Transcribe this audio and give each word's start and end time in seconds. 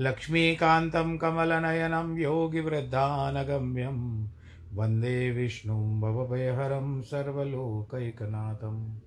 लक्ष्मीकान्तं 0.00 1.18
कमलनयनं 1.18 2.18
योगिवृद्धानगम्यं 2.18 4.28
वंदे 4.74 5.30
विष्णुं 5.30 6.00
भवभयहरं 6.00 7.02
सर्वलोकैकनाथं। 7.02 9.00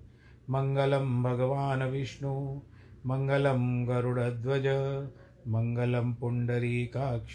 मङ्गलं 0.50 1.22
भगवान् 1.22 1.82
विष्णु, 1.82 2.60
मङ्गलं 3.06 3.88
गरुडध्वज, 3.88 4.64
मङ्गलं 5.48 6.14
पुण्डरीकाक्ष 6.14 7.34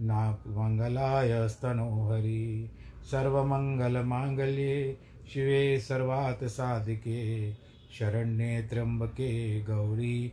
नागमङ्गलाय 0.00 1.48
स्तनोहरि। 1.48 2.70
सर्वमङ्गलमाङ्गल्ये 3.10 4.98
शिवे 5.34 5.78
सर्वार्थसाधिके 5.78 7.52
शरण्ये 7.98 8.62
त्र्यम्बके 8.62 9.62
गौरी 9.62 10.32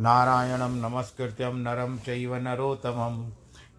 नारायणं 0.00 0.70
नमस्कृत्यं 0.70 1.54
नरं 1.54 1.98
चैव 1.98 2.34
नरोत्तमं। 2.34 3.30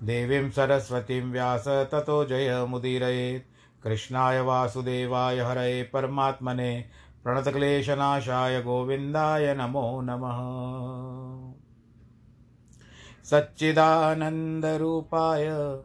देवीं 0.03 0.51
सरस्वतीं 0.51 1.21
व्यास 1.21 1.67
ततो 1.67 2.25
जयमुदीरयेत् 2.25 3.83
कृष्णाय 3.83 4.41
वासुदेवाय 4.41 5.39
हरये 5.39 5.83
परमात्मने। 5.83 6.85
प्रणतक्लेशनाशाय 7.23 8.61
गोविन्दाय 8.61 9.55
नमो 9.55 10.01
नमः। 10.01 10.41
सच्चिदानन्दरूपाय 13.23 15.79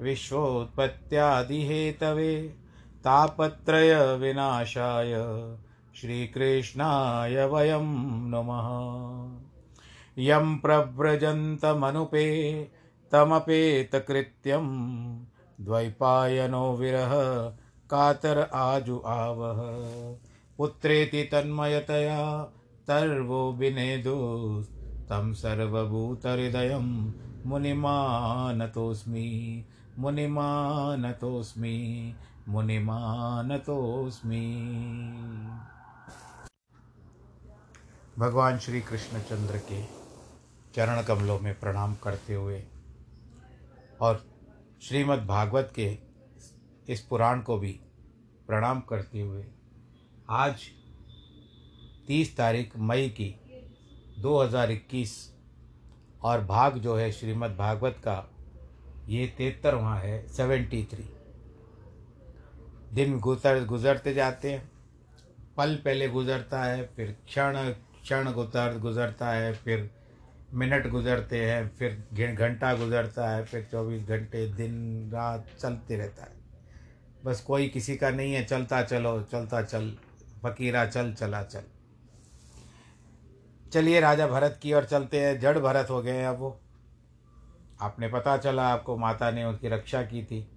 विश्वोत्पत्त्यादिहेतवे 0.00 2.56
तापत्रयविनाशाय 3.04 5.14
श्रीकृष्णाय 5.94 7.44
वयं 7.44 8.28
नमः। 8.28 9.47
यं 10.18 10.58
प्रव्रजन्तमनुपे 10.58 12.26
तमपेतकृत्यं 13.12 14.66
द्वैपायनो 15.60 16.76
विरह 16.76 17.12
कातर 17.90 18.38
आजु 18.54 19.00
आवह। 19.06 19.60
पुत्रेति 20.58 21.22
तन्मयतया 21.22 22.42
तर्वो 22.88 23.52
विनेदुस्तं 23.52 25.32
सर्वभूतहृदयं 25.32 27.12
मुनिमानतोऽस्मि 27.46 29.28
मुनिमानतोऽस्मि 29.98 31.76
मुनिमानतोऽस्मि। 32.48 34.44
भगवान 38.18 38.58
श्री 38.58 38.80
कृष्णचंद्र 38.80 39.56
के 39.56 39.97
चरण 40.74 41.02
कमलों 41.02 41.40
में 41.40 41.60
प्रणाम 41.60 41.94
करते 41.94 42.34
हुए 42.34 42.64
और 44.00 44.26
श्रीमद् 44.82 45.26
भागवत 45.26 45.72
के 45.74 45.98
इस 46.88 47.00
पुराण 47.00 47.40
को 47.40 47.58
भी 47.58 47.80
प्रणाम 48.46 48.80
करते 48.80 49.20
हुए 49.20 49.44
आज 50.30 50.54
तीस 52.06 52.36
तारीख 52.36 52.76
मई 52.78 53.08
की 53.08 53.34
2021 54.22 55.08
और 56.22 56.44
भाग 56.44 56.78
जो 56.78 56.96
है 56.96 57.12
श्रीमद् 57.12 57.56
भागवत 57.56 57.96
का, 57.98 58.30
ये 59.08 59.26
तिहत्तरवां 59.26 60.00
है 60.00 60.28
सेवेंटी 60.28 60.84
थ्री 60.84 61.10
दिन 62.92 63.18
गुजर 63.18 63.64
गुजरते 63.64 64.14
जाते 64.14 64.52
हैं, 64.52 64.70
पल 65.56 65.76
पहले 65.76 66.08
गुजरता 66.08 66.62
है, 66.62 66.86
फिर 66.96 67.16
क्षण 67.26 67.56
क्षण 68.02 68.32
गुजर 68.32 68.78
गुजरता 68.78 69.30
है, 69.30 69.52
फिर 69.54 69.90
मिनट 70.54 70.88
गुजरते 70.88 71.50
हैं, 71.50 71.68
फिर 71.68 72.04
घंटा 72.34 72.74
गुजरता 72.74 73.30
है, 73.30 73.44
फिर 73.44 73.68
चौबीस 73.70 74.02
घंटे 74.02 74.48
दिन 74.48 75.10
रात 75.12 75.46
चलते 75.58 75.96
रहता 75.96 76.22
है। 76.22 76.32
बस 77.24 77.40
कोई 77.40 77.68
किसी 77.68 77.96
का 77.96 78.10
नहीं 78.10 78.34
है, 78.34 78.44
चलता 78.44 78.82
चलो, 78.82 79.22
चलता 79.22 79.62
चल, 79.62 79.96
फकीरा 80.42 80.86
चल, 80.86 81.14
चला 81.14 81.42
चल। 81.42 81.62
चलिए 83.72 84.00
राजा 84.00 84.26
भरत 84.26 84.60
की 84.62 84.72
ओर 84.72 84.84
चलते 84.84 85.20
हैं, 85.20 85.40
जड़ 85.40 85.58
भरत 85.58 85.90
हो 85.90 86.02
गए 86.02 86.12
हैं 86.12 86.26
अब 86.26 86.38
वो। 86.38 86.60
आपने 87.80 88.08
पता 88.08 88.36
चला, 88.36 88.68
आपको 88.68 88.96
माता 88.96 89.30
ने 89.30 89.44
उनकी 89.44 89.68
रक्षा 89.68 90.02
की 90.02 90.24
थी। 90.24 90.48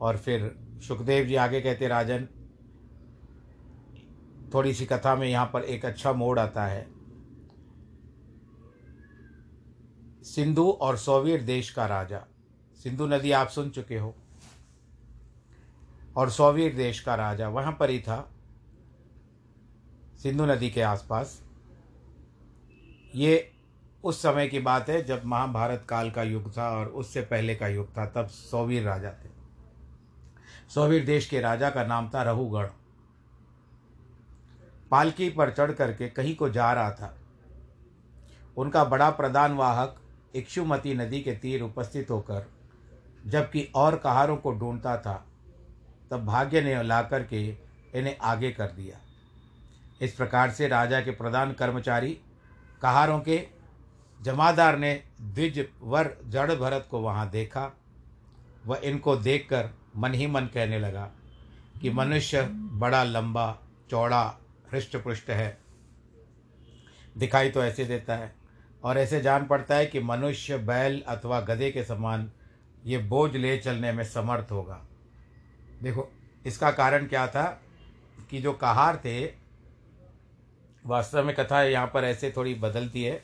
और 0.00 0.16
फिर 0.16 0.56
सुखदेव 0.88 1.26
जी 1.26 1.34
आगे 1.34 1.60
कहते, 1.60 1.88
राजन, 1.88 2.28
थोड़ी 4.54 4.74
सी 4.74 4.86
कथा 4.86 5.14
में 5.14 5.28
यहाँ 5.28 5.50
पर 5.52 5.62
एक 5.62 5.84
अच्छा 5.84 6.12
मोड़ 6.12 6.38
आता 6.38 6.66
है। 6.66 6.99
सिंधु 10.22 10.70
और 10.70 10.96
सोवियत 10.96 11.42
देश 11.42 11.70
का 11.70 11.86
राजा। 11.86 12.24
सिंधु 12.82 13.06
नदी 13.06 13.32
आप 13.32 13.48
सुन 13.48 13.70
चुके 13.70 13.98
हो। 13.98 14.14
और 16.16 16.30
सोवियत 16.30 16.74
देश 16.74 17.00
का 17.00 17.14
राजा 17.14 17.48
वहाँ 17.48 17.76
पर 17.80 17.90
ही 17.90 18.00
था, 18.00 18.30
सिंधु 20.22 20.46
नदी 20.46 20.70
के 20.70 20.82
आसपास। 20.82 21.42
ये 23.14 23.50
उस 24.04 24.22
समय 24.22 24.48
की 24.48 24.58
बात 24.58 24.88
है 24.88 25.02
जब 25.04 25.24
महाभारत 25.24 25.84
काल 25.88 26.10
का 26.10 26.22
युग 26.22 26.56
था 26.56 26.70
और 26.70 26.86
उससे 26.86 27.20
पहले 27.20 27.54
का 27.54 27.68
युग 27.68 27.96
था, 27.96 28.06
तब 28.06 28.26
सोवीर 28.26 28.82
राजा 28.82 29.10
थे। 29.10 29.28
सोवीर 30.74 31.04
देश 31.04 31.26
के 31.26 31.40
राजा 31.40 31.70
का 31.70 31.84
नाम 31.84 32.10
था 32.14 32.22
रहुगढ़ 32.22 32.66
पालकी 34.90 35.30
पर 35.30 35.50
चढ़ 35.50 35.72
करके 35.72 36.08
कहीं 36.08 36.36
को 36.36 36.48
जा 36.48 36.72
रहा 36.72 36.90
था। 36.90 37.16
उनका 38.56 38.84
बड़ा 38.84 39.10
प्रधान 39.10 39.52
वाहक 39.52 40.00
इक्षुमती 40.34 40.94
नदी 40.94 41.20
के 41.20 41.32
तीर 41.32 41.62
उपस्थित 41.62 42.10
होकर, 42.10 42.50
जबकि 43.26 43.72
और 43.74 43.96
कहारों 43.96 44.36
को 44.36 44.52
ढूंढता 44.52 44.96
था, 44.96 45.26
तब 46.10 46.26
भाग्य 46.26 46.60
ने 46.60 46.82
ला 46.82 47.02
करके 47.02 47.48
इन्हें 47.94 48.18
आगे 48.18 48.50
कर 48.50 48.66
दिया। 48.66 48.98
इस 50.00 50.12
प्रकार 50.12 50.50
से 50.50 50.68
राजा 50.68 51.00
के 51.00 51.10
प्रधान 51.10 51.52
कर्मचारी 51.52 52.18
कहारों 52.82 53.20
के 53.20 53.46
जमादार 54.22 54.78
ने 54.78 55.02
द्विज 55.20 55.68
वर 55.82 56.16
जड़ 56.28 56.54
भरत 56.54 56.88
को 56.90 57.00
वहाँ 57.00 57.30
देखा। 57.30 57.76
वह 58.66 58.80
इनको 58.84 59.16
देखकर 59.16 59.70
मन 59.96 60.14
ही 60.14 60.26
मन 60.26 60.46
कहने 60.46 60.78
लगा 60.78 61.10
कि 61.80 61.90
मनुष्य 61.90 62.42
बड़ा 62.52 63.04
लंबा, 63.04 63.58
चौड़ा 63.90 64.38
हृष्ट 64.72 64.96
पृष्ट 64.96 65.30
है। 65.30 65.58
दिखाई 67.18 67.50
तो 67.50 67.64
ऐसे 67.64 67.84
देता 67.84 68.16
है। 68.16 68.39
और 68.82 68.98
ऐसे 68.98 69.20
जान 69.20 69.46
पड़ता 69.46 69.74
है 69.74 69.86
कि 69.86 70.00
मनुष्य, 70.00 70.58
बैल 70.58 71.00
अथवा 71.08 71.40
गधे 71.40 71.70
के 71.70 71.84
समान 71.84 72.30
ये 72.84 72.98
बोझ 72.98 73.34
ले 73.36 73.56
चलने 73.58 73.92
में 73.92 74.04
समर्थ 74.04 74.50
होगा। 74.52 74.80
देखो, 75.82 76.08
इसका 76.44 76.70
कारण 76.70 77.06
क्या 77.06 77.26
था 77.26 77.44
कि 78.30 78.40
जो 78.40 78.52
कहार 78.52 78.96
थे, 78.96 79.24
वास्तव 80.84 81.24
में 81.24 81.34
कथा 81.36 81.62
यहाँ 81.62 81.86
पर 81.86 82.04
ऐसे 82.04 82.32
थोड़ी 82.36 82.54
बदलती 82.54 83.02
है 83.04 83.22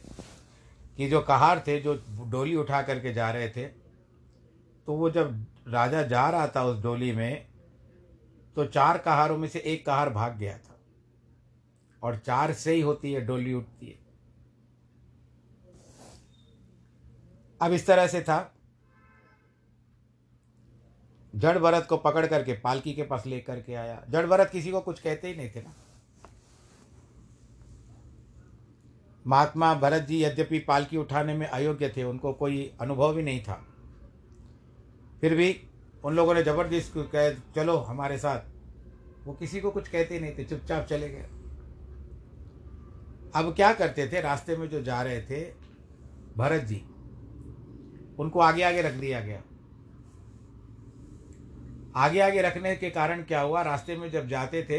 कि 0.97 1.09
जो 1.09 1.21
कहार 1.23 1.63
थे, 1.67 1.81
जो 1.81 1.95
डोली 2.25 2.55
उठा 2.57 2.83
करके 2.83 3.13
जा 3.13 3.31
रहे 3.31 3.49
थे 3.49 3.65
तो 3.67 4.93
वो 4.93 5.11
जब 5.11 5.47
राजा 5.69 6.03
जा 6.03 6.29
रहा 6.31 6.47
था 6.47 6.63
उस 6.65 6.83
डोली 6.83 7.13
में 7.13 7.47
तो 8.57 8.65
चार 8.67 8.99
कहारों 8.99 9.37
में 9.39 9.49
से 9.49 9.59
एक 9.59 9.85
कहार 9.87 10.11
भाग 10.11 10.37
गया 10.39 10.57
था। 10.59 10.79
और 12.03 12.17
चार 12.17 12.53
से 12.53 12.73
ही 12.73 12.81
होती 12.81 13.13
है, 13.13 13.21
डोली 13.21 13.53
उठती 13.55 13.87
है। 13.87 14.06
अब 17.63 17.73
इस 17.73 17.87
तरह 17.87 18.07
से 18.07 18.21
था। 18.21 18.53
जड़ 21.35 21.59
भरत 21.59 21.87
को 21.89 21.97
पकड़ 21.97 22.27
करके, 22.27 22.53
पालकी 22.53 22.93
के 22.93 23.03
पास 23.03 23.27
लेकर 23.27 23.61
के 23.61 23.75
आया। 23.75 24.05
जड़ 24.11 24.27
भरत 24.27 24.51
किसी 24.51 24.71
को 24.71 24.81
कुछ 24.81 25.01
कहते 25.01 25.29
ही 25.29 25.37
नहीं 25.37 25.51
थे 25.51 25.63
ना। 25.63 25.75
महात्मा 29.27 29.75
भरत 29.75 30.03
जी 30.03 30.25
यद्यपि 30.25 30.59
पालकी 30.59 30.97
उठाने 30.97 31.35
में 31.35 31.47
अयोग्य 31.47 31.89
थे, 31.89 32.03
उनको 32.03 32.33
कोई 32.33 32.77
अनुभव 32.81 33.17
ही 33.17 33.23
नहीं 33.23 33.43
था। 33.43 33.67
फिर 35.21 35.35
भी 35.35 35.69
उन 36.05 36.15
लोगों 36.15 36.35
ने 36.35 36.43
ज़बरदस्त 36.43 36.93
कह, 36.97 37.53
चलो 37.55 37.77
हमारे 37.77 38.19
साथ। 38.19 38.41
वो 39.27 39.33
किसी 39.33 39.61
को 39.61 39.71
कुछ 39.71 39.89
कहते 39.89 40.21
नहीं 40.21 40.39
थे, 40.39 40.45
चुपचाप 40.45 40.85
चले 40.85 41.09
गए। 41.09 41.27
अब 43.35 43.53
क्या 43.57 43.73
करते 43.73 44.09
थे? 44.09 44.21
रास्ते 44.21 44.57
में 44.57 44.69
जो 44.69 44.83
जा 44.83 45.03
रहे 45.03 45.23
थे, 45.23 45.55
भरत 46.37 46.63
जी। 46.63 46.85
उनको 48.19 48.41
आगे 48.41 48.63
आगे 48.63 48.83
रख 48.83 48.93
दिया 48.93 49.21
गया। 49.21 49.43
आगे 51.97 52.21
आगे 52.21 52.43
रखने 52.43 52.75
के 52.77 52.91
कारण 52.91 53.23
क्या 53.23 53.41
हुआ, 53.41 53.63
रास्ते 53.63 53.97
में 53.97 54.11
जब 54.11 54.29
जाते 54.29 54.63
थे 54.63 54.79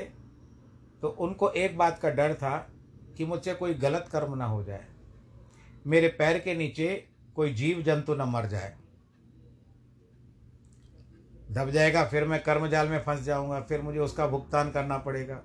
तो 1.01 1.07
उनको 1.19 1.49
एक 1.49 1.77
बात 1.77 1.99
का 1.99 2.09
डर 2.09 2.33
था 2.33 2.57
कि 3.17 3.25
मुझसे 3.25 3.53
कोई 3.53 3.73
गलत 3.73 4.09
कर्म 4.11 4.35
ना 4.35 4.45
हो 4.45 4.63
जाए। 4.63 4.85
मेरे 5.87 6.07
पैर 6.07 6.39
के 6.39 6.53
नीचे 6.55 7.07
कोई 7.35 7.53
जीव 7.53 7.81
जंतु 7.81 8.15
न 8.15 8.21
मर 8.21 8.45
जाए। 8.45 8.75
दब 11.51 11.69
जाएगा, 11.69 12.03
फिर 12.05 12.27
मैं 12.27 12.41
कर्म 12.43 12.67
जाल 12.67 12.89
में 12.89 12.99
फंस 12.99 13.21
जाऊँगा, 13.21 13.59
फिर 13.61 13.81
मुझे 13.81 13.99
उसका 13.99 14.27
भुगतान 14.27 14.71
करना 14.71 14.97
पड़ेगा। 14.97 15.41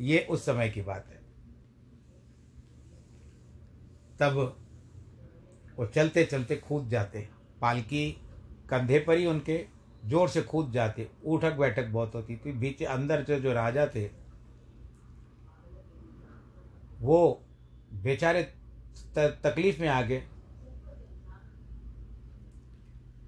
ये 0.00 0.26
उस 0.30 0.44
समय 0.46 0.68
की 0.68 0.82
बात 0.82 1.06
है। 1.08 1.22
तब 4.20 4.63
वो 5.78 5.86
चलते 5.86 6.24
चलते 6.24 6.56
कूद 6.58 6.88
जाते। 6.88 7.28
पालकी 7.60 8.10
कंधे 8.70 8.98
पर 8.98 9.16
ही 9.16 9.26
उनके 9.26 9.64
ज़ोर 10.04 10.28
से 10.28 10.42
कूद 10.42 10.70
जाते। 10.72 11.08
उठक 11.26 11.56
बैठक 11.56 11.86
बहुत 11.88 12.14
होती 12.14 12.36
थी। 12.36 12.52
बीच 12.54 12.82
अंदर 12.84 13.24
से 13.24 13.40
जो 13.40 13.52
राजा 13.52 13.86
थे, 13.86 14.04
वो 17.00 17.40
बेचारे 18.04 18.42
तकलीफ़ 19.16 19.80
में 19.80 19.88
आ 19.88 20.00
गए। 20.02 20.22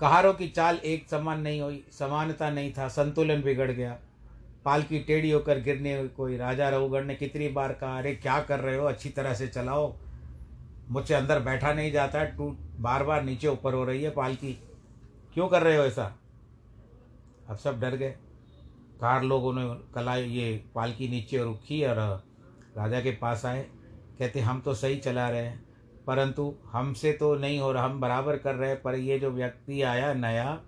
कहारों 0.01 0.33
की 0.35 0.49
चाल 0.49 0.77
एक 0.77 1.09
समान 1.09 1.41
नहीं 1.41 1.61
हुई, 1.61 1.85
समानता 1.93 2.51
नहीं 2.51 2.73
था, 2.73 2.89
संतुलन 2.89 3.43
बिगड़ 3.43 3.71
गया। 3.71 3.97
पालकी 4.65 4.99
टेढ़ी 5.01 5.31
होकर 5.31 5.61
गिरने 5.61 6.07
कोई 6.09 6.37
राजा 6.37 6.69
रघुगढ़ 6.69 7.05
ने 7.05 7.15
कितनी 7.15 7.49
बार 7.49 7.73
कहा, 7.73 7.99
अरे 7.99 8.15
क्या 8.15 8.41
कर 8.41 8.61
रहे 8.61 8.77
हो? 8.77 8.85
अच्छी 8.87 9.11
तरह 9.11 9.35
से 9.35 9.49
चलाओ। 9.49 9.95
मुझसे 10.89 11.15
अंदर 11.15 11.41
बैठा 11.41 11.73
नहीं 11.73 11.93
जाता 11.93 12.19
है 12.19 12.37
टूट 12.37 12.59
बार 12.81 13.05
बार 13.05 13.23
नीचे 13.23 13.49
ऊपर 13.49 13.75
हो 13.75 13.85
रही 13.85 14.03
है 14.03 14.11
पालकी 14.11 14.53
क्यों 15.35 15.49
कर 15.49 15.63
रहे 15.63 15.77
हो 15.77 15.85
ऐसा? 15.85 16.05
अब 17.49 17.57
सब 17.57 17.81
डर 17.81 17.97
गए। 17.97 18.11
कार 19.01 19.23
लोगों 19.23 19.53
ने 19.53 19.65
कला 19.95 20.15
ये 20.17 20.65
पालकी 20.75 21.09
नीचे 21.09 21.43
रुखी 21.43 21.83
और 21.85 21.97
राजा 22.77 23.01
के 23.01 23.11
पास 23.11 23.45
आए। 23.47 23.63
कहते, 24.19 24.41
हम 24.41 24.61
तो 24.61 24.75
सही 24.75 24.97
चला 24.97 25.29
रहे 25.29 25.43
हैं, 25.43 25.65
परंतु 26.07 26.55
हमसे 26.67 27.13
तो 27.13 27.35
नहीं 27.35 27.59
हो 27.61 27.73
रहा, 27.73 27.85
हम 27.85 28.01
बराबर 28.01 28.37
कर 28.37 28.55
रहे 28.55 28.71
हैं, 28.71 28.83
पर 28.83 28.95
ये 28.95 29.19
जो 29.19 29.31
व्यक्ति 29.31 29.83
आया 29.83 30.13
नया, 30.15 30.61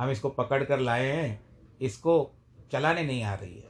हम 0.00 0.10
इसको 0.10 0.28
पकड़ 0.28 0.62
कर 0.64 0.78
लाए 0.78 1.06
हैं, 1.06 1.44
इसको 1.80 2.30
चलाने 2.72 3.02
नहीं 3.02 3.22
आ 3.22 3.34
रही 3.34 3.54
है। 3.54 3.68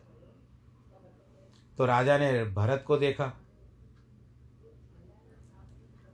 तो 1.78 1.86
राजा 1.86 2.18
ने 2.18 2.44
भरत 2.44 2.84
को 2.86 2.96
देखा। 2.96 3.32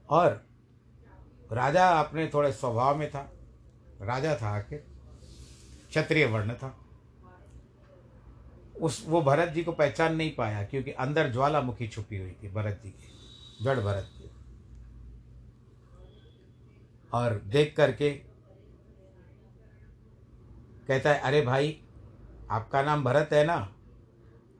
और 0.09 0.45
राजा 1.51 1.89
अपने 1.89 2.31
थोड़े 2.33 2.51
स्वभाव 2.51 2.97
में 2.97 3.11
था। 3.11 3.31
राजा 4.01 4.37
था 4.41 4.49
आखिर। 4.49 4.85
क्षत्रिय 5.89 6.25
वर्ण 6.25 6.53
था। 6.53 6.77
उस, 8.81 9.05
वो 9.07 9.21
भरत 9.21 9.49
जी 9.49 9.63
को 9.63 9.71
पहचान 9.71 10.15
नहीं 10.15 10.35
पाया 10.35 10.63
क्योंकि 10.63 10.91
अंदर 10.91 11.31
ज्वालामुखी 11.31 11.87
छुपी 11.87 12.17
हुई 12.17 12.31
थी 12.31 12.49
भरत 12.49 12.81
जी 12.83 12.89
की, 12.89 13.65
जड़ 13.65 13.79
भरत 13.79 14.09
की 14.13 14.31
और 17.13 17.35
देख 17.35 17.73
करके 17.77 18.11
कहता 20.87 21.13
है, 21.13 21.19
अरे 21.19 21.41
भाई, 21.41 21.81
आपका 22.51 22.81
नाम 22.81 23.03
भरत 23.03 23.29
है 23.33 23.45
ना? 23.45 23.75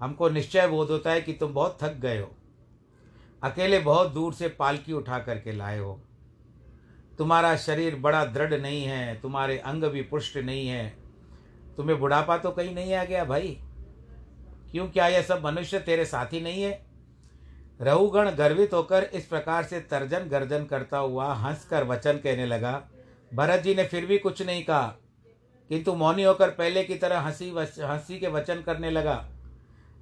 हमको 0.02 0.30
निश्चय 0.30 0.68
बोध 0.68 0.90
होता 0.90 1.12
है 1.12 1.22
कि 1.22 1.34
तुम 1.34 1.54
बहुत 1.54 1.78
थक 1.82 1.94
गए 1.94 2.22
हो। 2.22 2.37
अकेले 3.48 3.80
बहुत 3.80 4.12
दूर 4.12 4.34
से 4.34 4.48
पालकी 4.50 4.94
उठा 4.94 5.20
करके 5.20 5.52
लाए 5.52 5.78
हो। 5.80 6.00
तुम्हारा 7.20 7.56
शरीर 7.58 7.96
बड़ा 7.96 8.24
दृढ़ 8.26 8.54
नहीं 8.54 8.84
है, 8.84 9.20
तुम्हारे 9.22 9.58
अंग 9.60 9.84
भी 9.84 10.02
पुष्ट 10.02 10.38
नहीं 10.38 10.68
है। 10.68 10.88
तुम्हें 11.78 12.00
बुढ़ापा 12.00 12.38
तो 12.38 12.52
कहीं 12.52 12.74
नहीं 12.76 12.94
आ 12.94 13.04
गया 13.04 13.24
भाई? 13.26 13.58
क्यों 14.72 14.88
क्या 14.88 15.08
यह 15.08 15.22
सब 15.22 15.46
मनुष्य 15.46 15.80
तेरे 15.80 16.06
साथी 16.06 16.42
नहीं 16.42 16.62
है? 16.64 16.72
रहुगण 17.82 18.30
गर्वित 18.32 18.74
होकर 18.74 19.04
इस 19.04 19.26
प्रकार 19.26 19.64
से 19.64 19.80
तर्जन 19.82 20.28
गर्जन 20.30 20.66
करता 20.66 20.98
हुआ 20.98 21.34
हंसकर 21.34 21.84
वचन 21.84 22.18
कहने 22.18 22.46
लगा, 22.46 22.72
भरत 23.32 23.62
जी 23.62 23.76
ने 23.76 23.84
फिर 23.84 24.06
भी 24.06 24.18
कुछ 24.18 24.42
नहीं 24.42 24.64
कहा, 24.64 24.88
किंतु 25.70 25.94
मौनी 25.96 26.24
होकर 26.24 26.50
पहले 26.50 26.84
की 26.84 26.96
तरह 26.96 27.20
हँसी 27.20 27.50
हँसी 27.82 28.20
के 28.20 28.28
वचन 28.28 28.62
करने 28.62 28.92
लगा। 28.92 29.16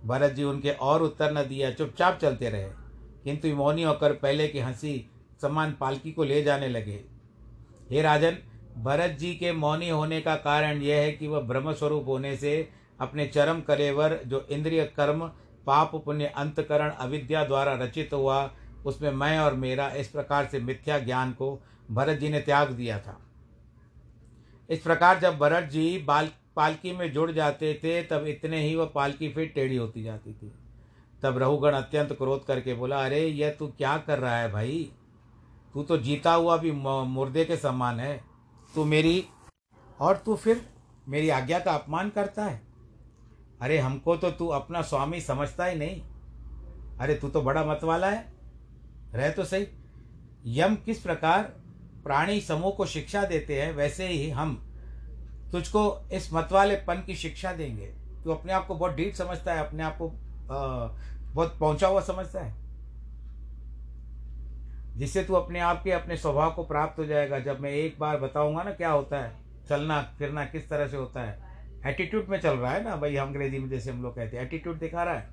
भरत 0.06 0.32
जी 0.32 0.44
उनके 0.44 0.72
और 0.72 1.04
उत्तर 1.04 1.34
न 1.34 1.48
दिया 1.48 1.72
चुपचाप 1.72 2.20
चलते 2.22 2.50
रहे। 2.50 2.70
किंतु 3.26 3.48
मौनी 3.48 3.84
होकर 3.84 4.14
पहले 4.14 4.48
की 4.48 4.60
हँसी 4.60 5.12
समान 5.42 5.72
पालकी 5.80 6.12
को 6.12 6.24
ले 6.24 6.44
जाने 6.44 6.68
लगे। 6.68 7.04
हे 7.90 8.02
राजन, 8.02 8.38
भरत 8.78 9.12
जी 9.12 9.36
के 9.36 9.52
मौनी 9.52 9.90
होने 9.90 10.22
का 10.22 10.36
कारण 10.36 10.82
यह 10.82 10.98
है 10.98 11.12
कि 11.12 11.28
वह 11.28 11.40
ब्रह्मस्वरूप 11.40 12.08
होने 12.08 12.38
से 12.38 12.70
अपने 13.00 13.28
चरम 13.28 13.62
कलेवर, 13.62 14.20
जो 14.28 14.48
इंद्रिय 14.50 14.86
कर्म, 14.86 15.28
पाप, 15.66 15.96
पुण्य, 15.96 16.26
अंतकरण, 16.26 16.90
अविद्या 16.90 17.46
द्वारा 17.46 17.74
रचित 17.74 18.14
हुआ, 18.14 18.52
उसमें 18.86 19.12
मैं 19.12 19.40
और 19.40 19.54
मेरा 19.54 19.90
इस 19.90 20.08
प्रकार 20.08 20.46
से 20.46 20.60
मिथ्या 20.60 21.00
ज्ञान 21.00 21.32
को 21.32 21.62
भरत 21.92 22.18
जी 22.18 22.30
ने 22.30 22.40
त्याग 22.40 22.72
दिया 22.72 23.00
था। 23.00 23.22
इस 24.70 24.80
प्रकार 24.80 25.20
जब 25.20 25.38
भरत 25.38 25.64
जी 25.64 25.98
बाल, 25.98 26.30
पालकी 26.56 26.92
में 26.92 27.14
जुड़ 27.14 27.32
जाते 27.32 27.74
थे, 27.84 28.04
तब 28.04 28.28
इतने 28.28 28.62
ही 28.62 28.76
वह 28.76 28.86
पालकी 28.86 29.30
फिर 29.30 29.48
टेढ़ी 29.48 29.76
होती 29.76 30.04
जाती 30.04 30.34
थी। 30.34 30.52
तब 31.22 31.38
रहुगण 31.38 31.72
अत्यंत 31.72 32.14
क्रोध 32.14 32.46
करके 32.46 32.74
बोला, 32.74 33.06
अरे, 33.06 33.26
यह 33.26 33.56
तू 33.60 33.68
क्या 33.68 33.98
कर 33.98 34.20
रहा 34.20 34.38
है 34.38 34.52
भाई? 34.52 34.92
तू 35.74 35.84
तो 35.84 35.98
जीता 35.98 36.34
हुआ 36.34 36.58
भी 36.58 36.72
मुर्दे 36.72 37.46
के 37.46 37.58
समान 37.58 38.00
है। 38.00 38.24
तू 38.76 38.86
मेरी, 38.86 39.26
और 40.00 40.18
तू 40.18 40.36
फिर 40.36 40.70
मेरी 41.08 41.30
आज्ञा 41.30 41.60
का 41.60 41.74
अपमान 41.74 42.10
करता 42.10 42.46
है? 42.46 42.62
अरे, 43.62 43.78
हमको 43.78 44.18
तो 44.18 44.32
तू 44.32 44.48
अपना 44.48 44.82
स्वामी 44.82 45.22
समझता 45.22 45.66
ही 45.66 45.76
नहीं। 45.76 46.02
अरे, 46.98 47.16
तू 47.16 47.30
तो 47.30 47.42
बड़ा 47.42 47.66
मत 47.66 47.80
वाला 47.84 48.10
है। 48.10 48.34
रह 49.14 49.32
तो 49.32 49.46
सही। 49.46 49.68
यम 50.46 50.76
किस 50.76 51.02
प्रकार 51.02 51.44
प्राणी 52.04 52.42
समूह 52.42 52.72
को 52.72 52.86
शिक्षा 52.86 53.24
देते 53.24 53.62
हैं, 53.62 53.74
वैसे 53.74 54.08
ही 54.08 54.30
हम 54.30 54.72
तुझको 55.52 56.10
इस 56.14 56.34
मतवालेपन 56.34 56.96
की 56.96 57.16
शिक्षा 57.16 57.54
देंगे। 57.54 57.86
तू 58.24 58.32
अपने 58.32 58.54
आप 58.54 58.68
को 58.68 58.76
बहुत 58.76 58.94
डीट 58.94 59.16
समझता 59.16 59.54
है, 59.54 59.68
अपने 59.68 59.84
आप 59.84 59.98
को 59.98 60.25
बहुत 60.50 61.58
पहुँचा 61.60 61.88
हुआ 61.88 62.02
समझता 62.02 62.42
है? 62.42 62.54
जिससे 64.98 65.24
तू 65.24 65.34
अपने 65.34 65.60
आप 65.60 65.84
के, 65.84 65.92
अपने 65.92 66.18
स्वभाव 66.18 66.52
को 66.52 66.64
प्राप्त 66.64 67.00
हो 67.00 67.06
जाएगा। 67.06 67.40
जब 67.40 67.60
मैं 67.60 67.72
एक 67.72 68.00
बार 68.00 68.20
बताऊँगा 68.20 68.64
ना 68.64 68.72
क्या 68.72 68.92
होता 68.92 69.18
है, 69.18 69.36
चलना, 69.70 70.02
फिरना 70.20 70.46
किस 70.46 70.70
तरह 70.70 70.88
से 70.88 70.98
होता 70.98 71.22
है। 71.22 71.56
एटीट्यूड 71.86 72.26
में 72.30 72.40
चल 72.42 72.58
रहा 72.58 72.72
है 72.72 72.84
ना? 72.84 72.96
भाई 72.96 73.16
अंग्रेज़ी 73.16 73.60
में 73.60 73.70
जैसे 73.70 73.92
हम 73.92 74.04
लोग 74.04 74.16
कहते 74.16 74.38
हैं 74.38 74.44
एटीट्यूड 74.44 74.80
दिखा 74.80 75.04
रहा 75.04 75.14
है। 75.14 75.30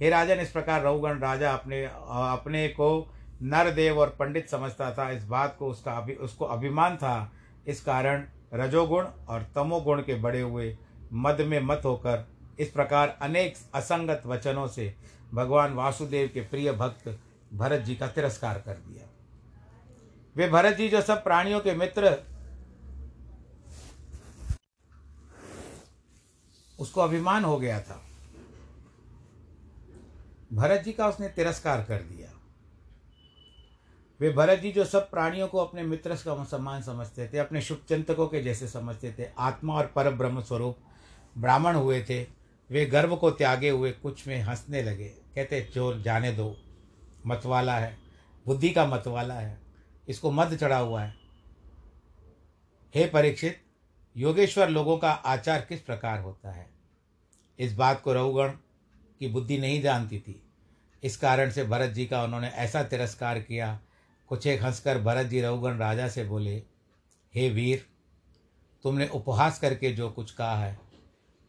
हे 0.00 0.10
राजन 0.10 0.34
इस 0.34 0.50
प्रकार 0.50 0.82
रघुगण, 0.82 1.18
राजा 1.18 1.52
अपने 1.52 1.84
अपने 1.84 2.68
को 2.68 3.14
नरदेव 3.42 3.98
और 3.98 4.16
पंडित 4.18 4.48
समझता 4.48 4.90
था। 4.90 5.10
इस 5.10 5.24
बात 5.24 5.56
को 5.58 5.68
उसका 5.68 5.92
अभि, 5.92 6.12
उसको 6.12 6.44
अभिमान 6.44 6.96
था। 6.96 7.32
इस 7.66 7.80
कारण 7.80 8.24
रजोगुण 8.54 9.06
और 9.28 9.42
तमोगुण 9.54 10.02
के 10.02 10.14
बड़े 10.14 10.40
हुए 10.40 10.78
मद 11.12 11.40
में 11.40 11.60
मत 11.60 11.82
होकर 11.84 12.33
इस 12.58 12.70
प्रकार 12.70 13.18
अनेक 13.22 13.56
असंगत 13.74 14.22
वचनों 14.26 14.68
से 14.68 14.94
भगवान 15.34 15.72
वासुदेव 15.72 16.30
के 16.34 16.40
प्रिय 16.40 16.72
भक्त 16.72 17.18
भरत 17.54 17.80
जी 17.80 17.94
का 17.96 18.08
तिरस्कार 18.08 18.58
कर 18.58 18.74
दिया। 18.74 19.08
वे 20.36 20.48
भरत 20.48 20.76
जी 20.76 20.88
जो 20.88 21.00
सब 21.02 21.24
प्राणियों 21.24 21.60
के 21.60 21.72
मित्र 21.72 22.16
उसको 26.78 27.00
अभिमान 27.00 27.44
हो 27.44 27.58
गया 27.58 27.80
था। 27.80 28.00
भरत 30.52 30.80
जी 30.80 30.92
का 30.92 31.08
उसने 31.08 31.28
तिरस्कार 31.28 31.84
कर 31.84 32.02
दिया। 32.02 32.30
वे 34.20 34.30
भरत 34.32 34.58
जी 34.58 34.72
जो 34.72 34.84
सब 34.84 35.10
प्राणियों 35.10 35.48
को 35.48 35.58
अपने 35.58 35.82
मित्र 35.82 36.16
का 36.16 36.44
सम्मान 36.44 36.82
समझते 36.82 37.28
थे, 37.28 37.38
अपने 37.38 37.60
शुभ 37.62 37.84
चिंतकों 37.88 38.26
के 38.26 38.42
जैसे 38.42 38.68
समझते 38.68 39.14
थे, 39.18 39.26
आत्मा 39.38 39.74
और 39.74 39.86
पर 39.86 40.10
ब्रह्म 40.10 40.42
स्वरूप 40.42 40.78
ब्राह्मण 41.38 41.74
हुए 41.74 42.02
थे 42.02 42.43
वे 42.74 42.86
गर्व 42.86 43.16
को 43.16 43.30
त्यागे 43.30 43.70
हुए 43.70 43.92
कुछ 43.92 44.28
में 44.28 44.40
हंसने 44.40 44.82
लगे। 44.82 45.08
कहते, 45.08 45.70
चोर, 45.74 46.00
जाने 46.00 46.32
दो। 46.32 46.56
मतवाला 47.26 47.78
है। 47.78 47.98
बुद्धि 48.46 48.70
का 48.70 48.86
मतवाला 48.86 49.34
है। 49.34 49.58
इसको 50.08 50.30
मद 50.30 50.56
चढ़ा 50.56 50.78
हुआ 50.78 51.02
है। 51.02 51.14
हे 52.94 53.06
परीक्षित, 53.06 53.62
योगेश्वर 54.16 54.68
लोगों 54.68 54.98
का 54.98 55.10
आचार 55.10 55.60
किस 55.60 55.80
प्रकार 55.80 56.20
होता 56.20 56.52
है? 56.52 56.70
इस 57.58 57.74
बात 57.74 58.02
को 58.02 58.12
रघुगण 58.12 58.48
की 59.18 59.28
बुद्धि 59.28 59.58
नहीं 59.58 59.82
जानती 59.82 60.18
थी। 60.18 60.42
इस 61.02 61.16
कारण 61.16 61.50
से 61.50 61.64
भरत 61.64 61.90
जी 61.90 62.06
का 62.06 62.22
उन्होंने 62.22 62.48
ऐसा 62.48 62.82
तिरस्कार 62.82 63.40
किया। 63.40 63.80
कुछ 64.28 64.46
एक 64.46 64.62
हंसकर 64.62 64.98
भरत 64.98 65.26
जी 65.26 65.40
रघुगण 65.40 65.76
राजा 65.76 66.08
से 66.08 66.24
बोले, 66.24 66.62
हे 67.34 67.50
वीर, 67.50 67.86
तुमने 68.82 69.08
उपहास 69.08 69.58
करके 69.58 69.92
जो 69.92 70.10
कुछ 70.10 70.30
कहा 70.30 70.64
है 70.64 70.83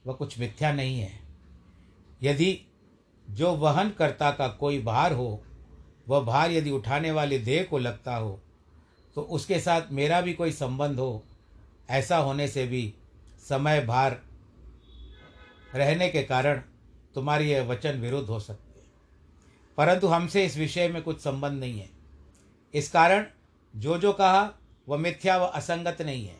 वह 0.07 0.13
कुछ 0.13 0.39
मिथ्या 0.39 0.71
नहीं 0.73 0.99
है। 0.99 1.19
यदि 2.23 2.59
जो 3.29 3.51
वहन 3.51 3.89
करता 3.89 4.31
का 4.31 4.47
कोई 4.47 4.81
भार 4.81 5.13
हो, 5.13 5.43
वह 6.07 6.19
भार 6.19 6.51
यदि 6.51 6.71
उठाने 6.71 7.11
वाले 7.11 7.39
देह 7.39 7.63
को 7.63 7.77
लगता 7.77 8.15
हो 8.15 8.39
तो 9.15 9.21
उसके 9.21 9.59
साथ 9.59 9.81
मेरा 9.91 10.21
भी 10.21 10.33
कोई 10.33 10.51
संबंध 10.51 10.99
हो, 10.99 11.23
ऐसा 11.89 12.17
होने 12.17 12.47
से 12.47 12.65
भी 12.67 12.93
समय 13.49 13.81
भार 13.85 14.21
रहने 15.75 16.09
के 16.09 16.23
कारण 16.23 16.61
तुम्हारी 17.15 17.49
यह 17.49 17.63
वचन 17.63 17.99
विरुद्ध 17.99 18.27
हो 18.29 18.39
सकते 18.39 18.79
हैं। 18.79 18.87
परंतु 19.77 20.07
हमसे 20.07 20.45
इस 20.45 20.57
विषय 20.57 20.87
में 20.87 21.01
कुछ 21.01 21.21
संबंध 21.21 21.59
नहीं 21.59 21.79
है। 21.79 21.89
इस 22.73 22.91
कारण 22.91 23.25
जो 23.75 23.97
जो 23.97 24.13
कहा, 24.13 24.49
वह 24.87 24.97
मिथ्या 24.97 25.37
व 25.37 25.45
असंगत 25.45 26.01
नहीं 26.01 26.25
है। 26.27 26.37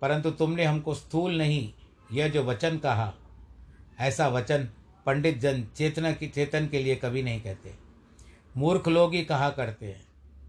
परंतु 0.00 0.30
तुमने 0.30 0.64
हमको 0.64 0.94
स्थूल 0.94 1.38
नहीं 1.38 1.72
यह 2.12 2.28
जो 2.28 2.42
वचन 2.44 2.78
कहा, 2.78 3.12
ऐसा 4.00 4.28
वचन 4.28 4.68
पंडित 5.06 5.38
जन 5.38 5.62
चेतना 5.76 6.12
की, 6.12 6.26
चेतन 6.26 6.66
के 6.68 6.82
लिए 6.82 6.96
कभी 6.96 7.22
नहीं 7.22 7.40
कहते। 7.40 7.74
मूर्ख 8.56 8.88
लोग 8.88 9.14
ही 9.14 9.24
कहा 9.24 9.50
करते 9.50 9.86
हैं, 9.86 10.06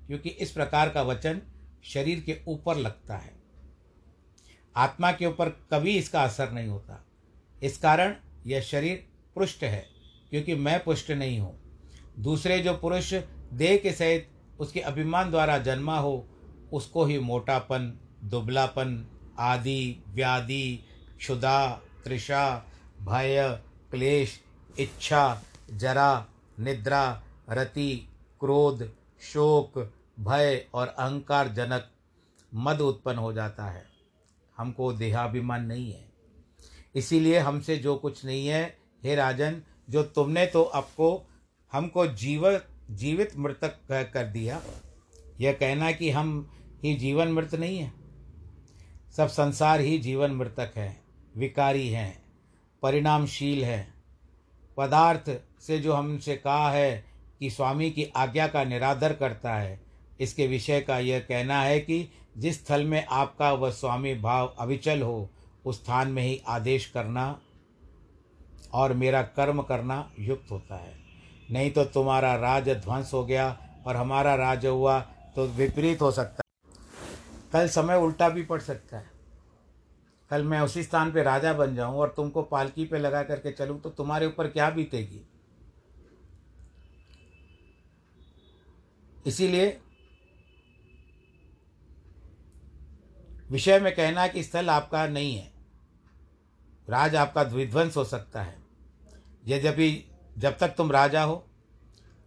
क्योंकि 0.07 0.29
इस 0.29 0.51
प्रकार 0.51 0.89
का 0.89 1.01
वचन 1.01 1.41
शरीर 1.83 2.19
के 2.19 2.37
ऊपर 2.47 2.77
लगता 2.77 3.17
है। 3.17 3.33
आत्मा 4.75 5.11
के 5.11 5.25
ऊपर 5.25 5.49
कभी 5.71 5.97
इसका 5.97 6.23
असर 6.23 6.51
नहीं 6.51 6.67
होता। 6.67 7.03
इस 7.63 7.77
कारण 7.77 8.15
यह 8.47 8.61
शरीर 8.61 9.07
पुष्ट 9.35 9.63
है, 9.63 9.85
क्योंकि 10.29 10.55
मैं 10.55 10.83
पुष्ट 10.83 11.11
नहीं 11.11 11.39
हूँ। 11.39 11.55
दूसरे 12.19 12.59
जो 12.59 12.73
पुरुष 12.73 13.13
देह 13.53 13.77
के 13.77 13.91
सहित 13.91 14.29
उसके 14.59 14.79
अभिमान 14.79 15.31
द्वारा 15.31 15.57
जन्मा 15.57 15.97
हो, 15.99 16.27
उसको 16.73 17.05
ही 17.05 17.19
मोटापन, 17.19 17.93
दुबलापन 18.23 19.05
आदि, 19.39 20.03
व्याधि 20.07 20.85
क्षुदा 21.19 21.81
तृषा, 22.05 22.65
भय, 23.01 23.59
क्लेश, 23.91 24.41
इच्छा, 24.79 25.41
जरा, 25.73 26.27
निद्रा, 26.59 27.23
रति, 27.49 28.07
क्रोध, 28.39 28.93
शोक, 29.21 29.93
भय 30.19 30.67
और 30.73 30.87
अहंकार 30.87 31.47
जनक 31.47 31.91
मद 32.55 32.81
उत्पन्न 32.81 33.17
हो 33.17 33.33
जाता 33.33 33.65
है। 33.65 33.85
हमको 34.57 34.93
देहाभिमान 34.93 35.65
नहीं 35.65 35.91
है। 35.91 36.11
इसीलिए 36.95 37.39
हमसे 37.39 37.77
जो 37.77 37.95
कुछ 37.95 38.25
नहीं 38.25 38.47
है, 38.47 38.77
हे 39.03 39.15
राजन, 39.15 39.61
जो 39.89 40.03
तुमने 40.03 40.45
तो 40.45 40.63
आपको, 40.63 41.27
हमको 41.71 42.07
जीव, 42.07 42.61
जीवित 42.91 43.37
मृतक 43.37 43.79
कर 43.91 44.27
दिया। 44.27 44.61
यह 45.39 45.53
कहना 45.53 45.91
कि 45.91 46.09
हम 46.09 46.51
ही 46.83 46.95
जीवन 46.95 47.27
मृत 47.27 47.55
नहीं 47.55 47.79
है। 47.79 47.93
सब 49.17 49.27
संसार 49.27 49.79
ही 49.79 49.97
जीवन 49.97 50.31
मृतक 50.31 50.73
है। 50.75 50.98
विकारी 51.35 51.87
हैं, 51.89 52.21
परिणामशील 52.83 53.63
है। 53.63 53.87
पदार्थ 54.77 55.29
से 55.61 55.79
जो 55.79 55.93
हमसे 55.93 56.35
कहा 56.35 56.71
है 56.71 57.03
कि 57.39 57.49
स्वामी 57.49 57.89
की 57.91 58.03
आज्ञा 58.15 58.47
का 58.47 58.63
निरादर 58.63 59.13
करता 59.13 59.55
है, 59.55 59.79
इसके 60.19 60.47
विषय 60.47 60.81
का 60.81 60.99
यह 60.99 61.19
कहना 61.19 61.61
है 61.61 61.79
कि 61.79 62.07
जिस 62.37 62.63
स्थल 62.63 62.85
में 62.85 63.05
आपका 63.05 63.51
वह 63.53 63.71
स्वामी 63.71 64.13
भाव 64.15 64.55
अविचल 64.59 65.01
हो, 65.01 65.29
उस 65.65 65.83
स्थान 65.83 66.07
में 66.07 66.23
ही 66.23 66.41
आदेश 66.47 66.85
करना 66.85 67.39
और 68.73 68.93
मेरा 68.93 69.21
कर्म 69.21 69.61
करना 69.61 70.11
युक्त 70.19 70.51
होता 70.51 70.75
है। 70.75 70.97
नहीं 71.51 71.71
तो 71.71 71.83
तुम्हारा 71.85 72.35
राज 72.35 72.69
ध्वंस 72.69 73.11
हो 73.13 73.25
गया 73.25 73.57
और 73.85 73.95
हमारा 73.95 74.35
राज 74.35 74.65
हुआ 74.65 74.99
तो 75.35 75.45
विपरीत 75.47 76.01
हो 76.01 76.11
सकता 76.11 76.43
है। 76.45 76.67
कल 77.53 77.67
समय 77.67 77.95
उल्टा 77.95 78.29
भी 78.29 78.43
पड़ 78.43 78.59
सकता 78.61 78.97
है। 78.97 79.18
कल 80.31 80.43
मैं 80.43 80.59
उसी 80.61 80.83
स्थान 80.83 81.11
पे 81.11 81.23
राजा 81.23 81.53
बन 81.53 81.75
जाऊँ 81.75 81.97
और 81.97 82.13
तुमको 82.17 82.41
पालकी 82.43 82.85
पे 82.85 82.99
लगा 82.99 83.21
करके 83.23 83.51
चलूँ 83.51 83.79
तो 83.81 83.89
तुम्हारे 83.89 84.25
ऊपर 84.25 84.47
क्या 84.47 84.69
बीतेगी? 84.69 85.21
इसीलिए 89.25 89.79
विषय 93.49 93.79
में 93.79 93.93
कहना 93.95 94.27
कि 94.27 94.43
स्थल 94.43 94.69
आपका 94.69 95.05
नहीं 95.07 95.35
है, 95.35 95.51
राज 96.87 97.15
आपका 97.15 97.41
विध्वंस 97.43 97.97
हो 97.97 98.03
सकता 98.05 98.41
है। 98.41 98.57
यद्यपि 99.47 100.05
जब 100.37 100.57
तक 100.57 100.73
तुम 100.77 100.91
राजा 100.91 101.23
हो, 101.23 101.35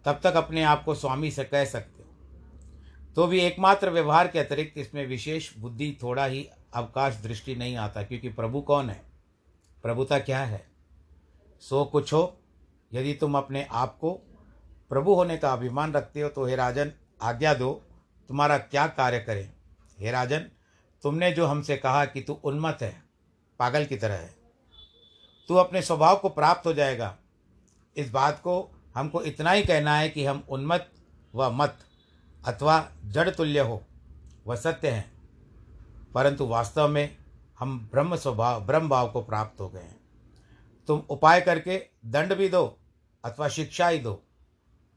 तब 0.04 0.20
तक 0.22 0.36
अपने 0.36 0.62
आप 0.62 0.84
को 0.84 0.94
स्वामी 0.94 1.30
से 1.30 1.44
कह 1.44 1.64
सकते 1.64 2.02
हो। 2.02 2.08
तो 3.16 3.26
भी 3.26 3.40
एकमात्र 3.40 3.90
व्यवहार 3.90 4.28
के 4.28 4.38
अतिरिक्त 4.38 4.78
इसमें 4.78 5.06
विशेष 5.06 5.50
बुद्धि 5.58 5.96
थोड़ा 6.02 6.24
ही 6.26 6.46
अवकाश 6.74 7.16
दृष्टि 7.16 7.54
नहीं 7.54 7.76
आता, 7.76 8.02
क्योंकि 8.02 8.28
प्रभु 8.28 8.60
कौन 8.60 8.90
है? 8.90 9.00
प्रभुता 9.84 10.18
क्या 10.18 10.40
है? 10.40 10.66
सो 11.62 11.84
कुछ 11.84 12.12
हो, 12.12 12.38
यदि 12.92 13.14
तुम 13.14 13.36
अपने 13.38 13.66
आप 13.70 13.96
को 13.98 14.12
प्रभु 14.90 15.14
होने 15.14 15.36
का 15.36 15.52
अभिमान 15.52 15.92
रखते 15.92 16.20
हो 16.20 16.28
तो 16.28 16.46
हे 16.46 16.56
राजन, 16.56 16.92
आज्ञा 17.22 17.54
दो, 17.54 17.72
तुम्हारा 18.28 18.58
क्या 18.58 18.86
कार्य 18.86 19.20
करें? 19.20 19.52
हे 19.98 20.10
राजन, 20.10 20.46
तुमने 21.02 21.30
जो 21.32 21.46
हमसे 21.46 21.76
कहा 21.76 22.04
कि 22.04 22.20
तू 22.20 22.32
उन्मत 22.44 22.78
है, 22.82 23.02
पागल 23.60 23.84
की 23.84 23.96
तरह 23.96 24.14
है, 24.14 24.34
तू 25.48 25.54
अपने 25.54 25.82
स्वभाव 25.82 26.16
को 26.16 26.28
प्राप्त 26.28 26.66
हो 26.66 26.72
जाएगा। 26.72 27.16
इस 27.96 28.10
बात 28.10 28.40
को 28.40 28.54
हमको 28.94 29.22
इतना 29.22 29.50
ही 29.50 29.62
कहना 29.62 29.96
है 29.96 30.08
कि 30.08 30.24
हम 30.24 30.44
उन्मत 30.48 30.90
व 31.34 31.50
मत 31.50 31.78
अथवा 32.46 32.88
जड़ 33.04 33.28
तुल्य 33.30 33.60
हो, 33.60 33.82
वह 34.46 34.56
सत्य 34.56 34.90
है। 34.90 35.11
परंतु 36.14 36.46
वास्तव 36.46 36.88
में 36.88 37.16
हम 37.58 37.78
ब्रह्म 37.92 38.16
स्वभाव, 38.16 38.64
ब्रह्म 38.66 38.88
भाव 38.88 39.10
को 39.10 39.22
प्राप्त 39.22 39.60
हो 39.60 39.68
गए 39.68 39.80
हैं। 39.80 40.00
तुम 40.88 41.02
उपाय 41.10 41.40
करके 41.40 41.80
दंड 42.06 42.34
भी 42.34 42.48
दो 42.48 42.78
अथवा 43.24 43.48
शिक्षा 43.48 43.88
ही 43.88 43.98
दो। 43.98 44.22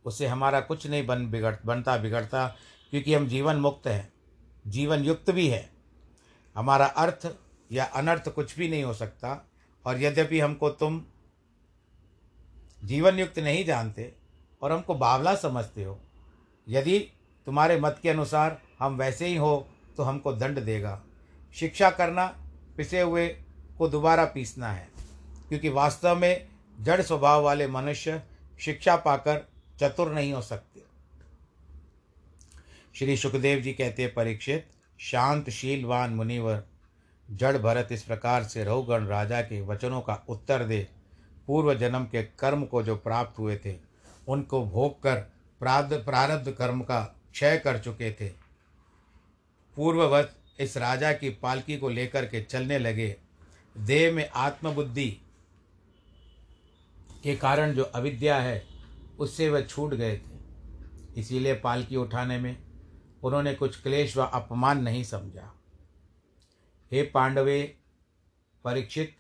उससे 0.06 0.28
हमारा 0.28 0.60
कुछ 0.60 0.88
नहीं 0.88 1.06
बन 1.06 1.30
बिगड़, 1.32 1.56
बनता 1.66 1.98
बिगड़ता, 1.98 2.48
क्योंकि 2.94 3.14
हम 3.14 3.28
जीवन 3.28 3.56
मुक्त 3.56 3.88
हैं। 3.88 4.14
जीवन 4.68 5.04
युक्त 5.04 5.32
भी 5.32 5.48
है। 5.48 5.70
हमारा 6.56 6.86
अर्थ 6.86 7.28
या 7.72 7.86
अनर्थ 7.86 8.30
कुछ 8.30 8.58
भी 8.58 8.70
नहीं 8.70 8.84
हो 8.84 8.94
सकता, 8.94 9.50
और 9.86 10.02
यद्यपि 10.02 10.40
हमको 10.40 10.70
तुम 10.70 11.02
जीवन 12.84 13.20
युक्त 13.20 13.40
नहीं 13.40 13.64
जानते 13.66 14.14
और 14.62 14.72
हमको 14.72 14.96
बावला 14.96 15.36
समझते 15.36 15.84
हो, 15.84 16.00
यदि 16.68 17.00
तुम्हारे 17.48 17.80
मत 17.80 18.00
के 18.04 18.10
अनुसार 18.10 18.62
हम 18.80 18.98
वैसे 18.98 19.28
ही 19.28 19.36
हो 19.36 19.68
तो 19.98 20.04
हमको 20.04 20.34
दंड 20.34 20.60
देगा। 20.60 21.02
शिक्षा 21.56 21.90
करना, 21.90 22.26
पिसे 22.78 23.02
हुए 23.02 23.28
को 23.78 23.88
दोबारा 23.88 24.26
पीसना 24.26 24.72
है, 24.72 24.88
क्योंकि 25.50 25.70
वास्तव 25.70 26.16
में 26.16 26.48
जड़ 26.78 27.02
स्वभाव 27.02 27.44
वाले 27.44 27.68
मनुष्य 27.68 28.22
शिक्षा 28.60 28.96
पाकर 28.96 29.42
चतुर 29.80 30.12
नहीं 30.12 30.34
हो 30.34 30.42
सकते। 30.42 30.84
श्री 32.96 33.18
सुखदेव 33.18 33.60
जी 33.60 33.74
कहते 33.74 34.04
हैं, 34.04 34.14
परीक्षित 34.14 34.68
शांत 35.00 35.50
शीलवान 35.50 36.14
मुनिवर, 36.14 36.64
जड़ 37.30 37.58
भरत 37.58 37.88
इस 37.92 38.04
प्रकार 38.04 38.44
से 38.44 38.64
रहुगण 38.64 39.06
राजा 39.06 39.42
के 39.42 39.62
वचनों 39.62 40.02
का 40.02 40.24
उत्तर 40.30 40.64
दे। 40.64 40.88
पूर्व 41.48 41.74
जन्म 41.74 42.06
के 42.06 42.24
कर्म 42.40 42.64
को 42.66 42.84
जो 42.84 42.96
प्राप्त 42.96 43.40
हुए 43.40 43.56
थे, 43.66 43.76
उनको 44.28 44.64
भोग 44.66 45.02
कर 45.04 45.16
प्रारब्ध 45.62 46.52
कर्म 46.52 46.82
का 46.82 47.02
क्षय 47.32 47.58
कर 47.58 47.80
चुके 47.80 48.12
थे। 48.12 48.30
पूर्ववत 49.76 50.36
इस 50.60 50.78
राजा 50.78 51.14
की 51.14 51.30
पालकी 51.30 51.78
को 51.78 51.90
लेकर 51.90 52.26
के 52.26 52.42
चलने 52.42 52.80
लगे। 52.80 53.16
देह 53.78 54.14
में 54.14 54.30
आत्मबुद्धि 54.30 55.10
के 57.24 57.36
कारण 57.36 57.74
जो 57.74 57.84
अविद्या 57.84 58.38
है, 58.38 58.64
उससे 59.20 59.50
वह 59.50 59.62
छूट 59.62 59.94
गए 59.94 60.18
थे। 60.18 61.20
इसीलिए 61.20 61.54
पालकी 61.54 61.96
उठाने 61.96 62.38
में 62.38 62.58
उन्होंने 63.24 63.54
कुछ 63.56 63.82
क्लेश 63.82 64.18
व 64.18 64.22
अपमान 64.22 64.82
नहीं 64.84 65.04
समझा। 65.04 65.52
हे 66.92 67.04
पांडवे, 67.04 67.78
परीक्षित, 68.64 69.16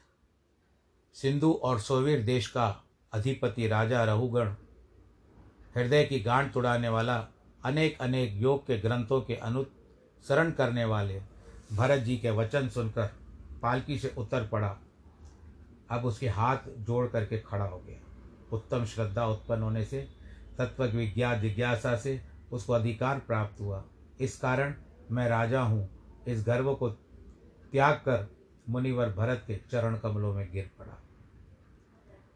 सिंधु 1.13 1.51
और 1.53 1.79
सोवीर 1.79 2.23
देश 2.23 2.47
का 2.47 2.83
अधिपति 3.13 3.67
राजा, 3.67 4.03
रहुगण, 4.03 4.47
हृदय 5.75 6.03
की 6.03 6.19
गांठ 6.19 6.53
तुड़ाने 6.53 6.89
वाला 6.89 7.27
अनेक 7.65 8.01
अनेक 8.01 8.33
योग 8.33 8.67
के 8.67 8.77
ग्रंथों 8.77 9.21
के 9.21 9.35
अनुसरण 10.25 10.51
करने 10.51 10.85
वाले। 10.85 11.21
भरत 11.73 11.99
जी 11.99 12.17
के 12.17 12.31
वचन 12.31 12.69
सुनकर 12.69 13.09
पालकी 13.61 13.97
से 13.99 14.13
उतर 14.17 14.47
पड़ा। 14.47 14.77
अब 15.89 16.05
उसके 16.05 16.27
हाथ 16.27 16.57
जोड़ 16.79 17.07
करके 17.07 17.37
खड़ा 17.39 17.65
हो 17.65 17.77
गया। 17.79 17.99
उत्तम 18.51 18.85
श्रद्धा 18.85 19.25
उत्पन्न 19.25 19.61
होने 19.61 19.83
से 19.85 20.09
तत्व 20.57 20.83
विज्ञा 20.83 21.35
जिज्ञासा 21.35 21.95
से 21.97 22.21
उसको 22.51 22.73
अधिकार 22.73 23.19
प्राप्त 23.19 23.61
हुआ। 23.61 23.83
इस 24.19 24.37
कारण 24.37 24.73
मैं 25.11 25.29
राजा 25.29 25.61
हूँ। 25.61 25.89
इस 26.27 26.43
गर्व 26.45 26.75
को 26.75 26.89
त्याग 26.89 27.95
कर 27.95 28.27
मुनिवर 28.69 29.09
भरत 29.09 29.43
के 29.47 29.59
चरण 29.71 29.97
कमलों 29.97 30.33
में 30.33 30.51
गिर 30.51 30.71
पड़ा। 30.79 31.01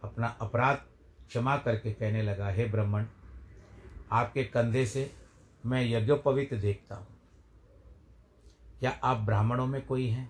अपना 0.03 0.27
अपराध 0.41 0.75
क्षमा 1.27 1.58
करके 1.58 1.93
कहने 1.93 2.21
लगा, 2.21 2.49
हे 2.49 2.65
ब्राह्मण, 2.65 3.06
आपके 4.12 4.43
कंधे 4.43 4.86
से 4.86 5.12
मैं 5.65 5.86
यज्ञोपवित 5.89 6.54
देखता 6.54 6.95
हूँ। 6.95 7.18
क्या 8.79 8.89
आप 9.03 9.17
ब्राह्मणों 9.17 9.65
में 9.67 9.85
कोई 9.85 10.07
हैं, 10.07 10.29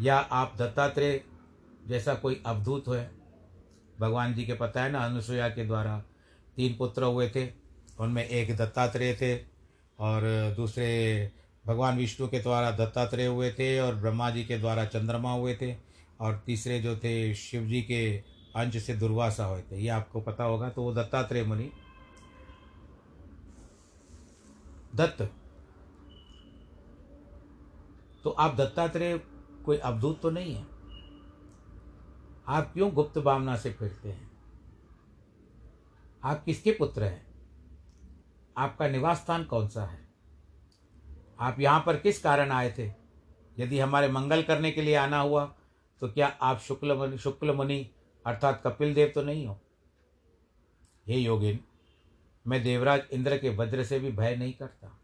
या 0.00 0.16
आप 0.16 0.54
दत्तात्रेय 0.58 1.20
जैसा 1.88 2.14
कोई 2.14 2.42
अवधूत 2.46 2.88
हो, 2.88 2.96
भगवान 4.00 4.34
जी 4.34 4.44
के 4.44 4.54
पता 4.54 4.82
है 4.82 4.90
ना 4.92 4.98
अनुसुया 4.98 5.48
के 5.48 5.64
द्वारा 5.66 5.98
तीन 6.56 6.76
पुत्र 6.76 7.04
हुए 7.04 7.28
थे, 7.30 7.48
उनमें 8.00 8.24
एक 8.24 8.56
दत्तात्रेय 8.56 9.14
थे 9.14 9.34
और 9.98 10.22
दूसरे 10.56 11.30
भगवान 11.64 11.96
विष्णु 11.96 12.28
के 12.28 12.40
द्वारा 12.40 12.70
दत्तात्रेय 12.70 13.26
हुए 13.26 13.50
थे 13.52 13.78
और 13.80 13.94
ब्रह्मा 13.94 14.30
जी 14.30 14.44
के 14.44 14.58
द्वारा 14.58 14.84
चंद्रमा 14.84 15.32
हुए 15.32 15.54
थे 15.54 15.74
और 16.20 16.42
तीसरे 16.46 16.80
जो 16.80 16.96
थे 16.96 17.34
शिव 17.34 17.66
जी 17.66 17.82
के 17.82 18.00
अंश 18.56 18.82
से 18.82 18.94
दुर्वासा 18.94 19.44
हुए 19.44 19.62
थे। 19.62 19.76
ये 19.76 19.88
आपको 19.88 20.20
पता 20.20 20.44
होगा 20.44 20.68
तो 20.68 20.82
वो 20.82 20.92
दत्तात्रेय 20.94 21.44
मुनि। 21.44 21.70
दत्त 24.94 25.28
तो 28.24 28.30
आप 28.30 28.54
दत्तात्रेय 28.56 29.18
कोई 29.64 29.76
अवधूत 29.76 30.20
तो 30.22 30.30
नहीं 30.30 30.54
है? 30.54 30.66
आप 32.48 32.72
क्यों 32.72 32.90
गुप्त 32.92 33.18
भावना 33.18 33.56
से 33.56 33.72
फिरते 33.72 34.08
हैं? 34.08 34.30
आप 36.24 36.44
किसके 36.44 36.72
पुत्र 36.72 37.04
हैं? 37.04 37.26
आपका 38.56 38.88
निवास 38.88 39.18
स्थान 39.18 39.44
कौन 39.44 39.68
सा 39.68 39.84
है? 39.84 40.08
आप 41.40 41.60
यहाँ 41.60 41.82
पर 41.86 41.96
किस 41.96 42.20
कारण 42.22 42.50
आए 42.50 42.74
थे? 42.78 42.90
यदि 43.58 43.78
हमारे 43.78 44.08
मंगल 44.08 44.42
करने 44.42 44.70
के 44.70 44.82
लिए 44.82 44.94
आना 44.94 45.20
हुआ 45.20 45.44
तो 46.02 46.08
क्या 46.08 46.26
आप 46.42 46.58
शुक्ल 46.58 46.96
मुनि 46.96 47.18
शुक्ल 47.18 47.54
मुनि 47.54 47.90
अर्थात 48.24 48.62
कपिल 48.64 48.94
देव 48.94 49.12
तो 49.14 49.22
नहीं 49.22 49.46
हो? 49.46 49.58
हे 51.06 51.16
योगिन, 51.16 51.58
मैं 52.46 52.62
देवराज 52.62 53.02
इंद्र 53.12 53.38
के 53.38 53.56
वज्र 53.56 53.84
से 53.84 53.98
भी 53.98 54.10
भय 54.12 54.36
नहीं 54.36 54.52
करता। 54.52 54.99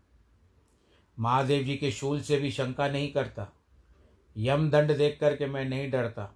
महादेव 1.18 1.64
जी 1.64 1.76
के 1.76 1.90
शूल 1.90 2.20
से 2.20 2.36
भी 2.36 2.50
शंका 2.50 2.88
नहीं 2.88 3.12
करता। 3.12 3.52
यम 4.36 4.70
दंड 4.70 4.96
देख 4.98 5.18
करके 5.20 5.46
मैं 5.46 5.64
नहीं 5.64 5.90
डरता। 5.90 6.34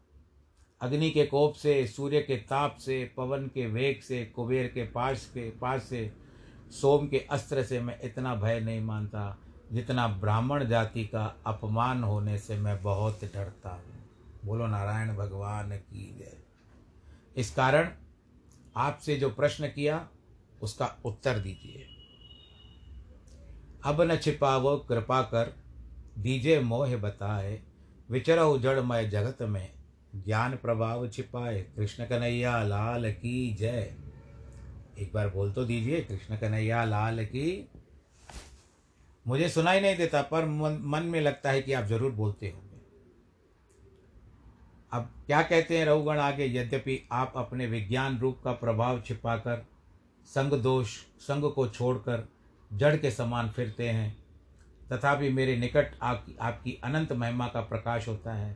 अग्नि 0.80 1.10
के 1.10 1.26
कोप 1.26 1.54
से, 1.54 1.86
सूर्य 1.86 2.20
के 2.20 2.36
ताप 2.36 2.76
से, 2.76 3.12
पवन 3.16 3.46
के 3.46 3.66
वेग 3.66 4.00
से, 4.00 4.24
कुबेर 4.24 4.66
के 4.66 4.84
पास 4.84 5.26
के 5.26 5.50
पास 5.50 5.84
से, 5.84 6.12
सोम 6.70 7.08
के 7.08 7.18
अस्त्र 7.18 7.62
से 7.62 7.80
मैं 7.80 7.98
इतना 8.02 8.34
भय 8.34 8.60
नहीं 8.60 8.80
मानता 8.80 9.38
जितना 9.72 10.08
ब्राह्मण 10.08 10.64
जाति 10.64 11.04
का 11.04 11.36
अपमान 11.46 12.04
होने 12.04 12.38
से 12.38 12.56
मैं 12.58 12.82
बहुत 12.82 13.24
डरता 13.24 13.70
हूँ। 13.70 14.08
बोलो, 14.44 14.66
नारायण 14.66 15.16
भगवान 15.16 15.76
की 15.76 16.16
जय। 16.18 16.38
इस 17.36 17.54
कारण 17.54 17.88
आपसे 18.76 19.16
जो 19.16 19.30
प्रश्न 19.30 19.68
किया, 19.68 20.08
उसका 20.62 20.96
उत्तर 21.04 21.38
दीजिए। 21.38 21.99
अब 23.84 24.00
न 24.02 24.16
छिपावो 24.16 24.76
कृपा 24.88 25.20
कर 25.22 25.52
दीजे 26.18 26.58
मोह 26.60 26.96
बताए 26.96 27.60
विचरऊ 28.10 28.58
जड़मय 28.58 29.06
जगत 29.08 29.42
में 29.42 29.70
ज्ञान 30.16 30.56
प्रभाव 30.56 31.08
छिपाए 31.08 31.60
कृष्ण 31.76 32.04
कन्हैया 32.04 32.62
लाल 32.62 33.10
की 33.12 33.52
जय। 33.54 33.92
एक 34.98 35.10
बार 35.14 35.28
बोल 35.28 35.52
तो 35.52 35.64
दीजिए 35.64 36.00
कृष्ण 36.00 36.36
कन्हैया 36.36 36.84
लाल 36.84 37.24
की। 37.24 37.68
मुझे 39.26 39.48
सुनाई 39.48 39.80
नहीं 39.80 39.96
देता 39.96 40.22
पर 40.22 40.44
मन, 40.44 41.02
में 41.02 41.20
लगता 41.20 41.50
है 41.50 41.62
कि 41.62 41.72
आप 41.72 41.84
ज़रूर 41.84 42.10
बोलते 42.12 42.50
होंगे। 42.50 42.78
अब 44.92 45.08
क्या 45.26 45.42
कहते 45.42 45.78
हैं 45.78 45.86
रघुगण 45.86 46.18
आगे 46.18 46.46
यद्यपि 46.46 46.98
आप 47.12 47.32
अपने 47.36 47.66
विज्ञान 47.66 48.18
रूप 48.18 48.40
का 48.44 48.52
प्रभाव 48.52 49.00
छिपाकर 49.00 49.64
संग 50.26 50.52
दोष 50.62 50.96
संग 51.20 51.50
को 51.52 51.66
छोड़कर 51.68 52.28
जड़ 52.70 52.96
के 52.96 53.11
समान 53.11 53.48
फिरते 53.48 53.88
हैं। 53.88 54.16
तथापि 54.92 55.28
मेरे 55.28 55.56
निकट 55.56 55.94
आपकी 56.02 56.37
आपकी 56.40 56.78
अनंत 56.85 57.12
महिमा 57.12 57.46
का 57.48 57.61
प्रकाश 57.61 58.09
होता 58.09 58.35
है, 58.35 58.52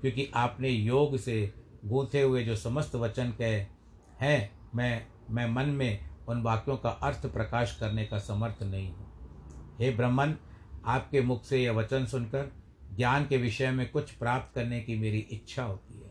क्योंकि 0.00 0.30
आपने 0.34 0.68
योग 0.68 1.16
से 1.16 1.52
गूंथे 1.84 2.22
हुए 2.22 2.42
जो 2.44 2.56
समस्त 2.56 2.94
वचन 2.96 3.30
कहे 3.30 3.66
हैं, 4.20 4.50
मैं 4.74 5.06
मैं 5.30 5.48
मन 5.50 5.68
में 5.68 5.98
उन 6.28 6.42
वाक्यों 6.42 6.76
का 6.76 6.90
अर्थ 7.02 7.26
प्रकाश 7.26 7.76
करने 7.80 8.04
का 8.04 8.18
समर्थ 8.18 8.62
नहीं 8.62 8.88
हूँ। 8.88 9.76
हे 9.80 9.90
ब्रह्मन, 9.90 10.34
आपके 10.86 11.20
मुख 11.20 11.44
से 11.44 11.62
यह 11.62 11.72
वचन 11.72 12.06
सुनकर 12.06 12.50
ज्ञान 12.96 13.26
के 13.26 13.36
विषय 13.36 13.70
में 13.70 13.90
कुछ 13.90 14.10
प्राप्त 14.10 14.54
करने 14.54 14.80
की 14.80 14.96
मेरी 14.96 15.18
इच्छा 15.32 15.62
होती 15.62 15.94
है। 15.94 16.10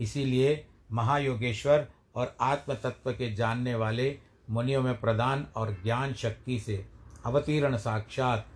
इसीलिए 0.00 0.64
महायोगेश्वर 0.92 1.86
और 2.14 2.36
आत्म 2.40 2.74
तत्व 2.74 3.12
के 3.12 3.32
जानने 3.34 3.74
वाले 3.74 4.10
मुनियों 4.50 4.82
में 4.82 5.00
प्रदान 5.00 5.46
और 5.56 5.72
ज्ञान 5.82 6.14
शक्ति 6.14 6.60
से 6.60 6.88
अवतीर्ण 7.26 7.76
साक्षात। 7.76 8.46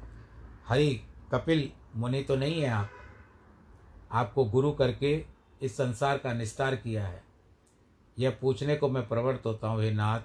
हरि, 0.69 1.01
कपिल, 1.33 1.73
मुनि 1.97 2.23
तो 2.23 2.37
नहीं 2.37 2.63
है 2.63 2.69
आप? 2.69 2.91
आपको 4.13 4.45
गुरु 4.45 4.73
करके 4.73 5.27
इस 5.63 5.77
संसार 5.77 6.19
का 6.19 6.33
निस्तार 6.33 6.77
किया 6.77 7.07
है। 7.07 7.25
यह 8.19 8.39
पूछने 8.41 8.77
को 8.77 8.89
मैं 8.89 9.09
प्रवृत्त 9.09 9.47
होता 9.47 9.69
हूँ, 9.69 9.83
हे 9.83 9.91
नाथ। 9.91 10.21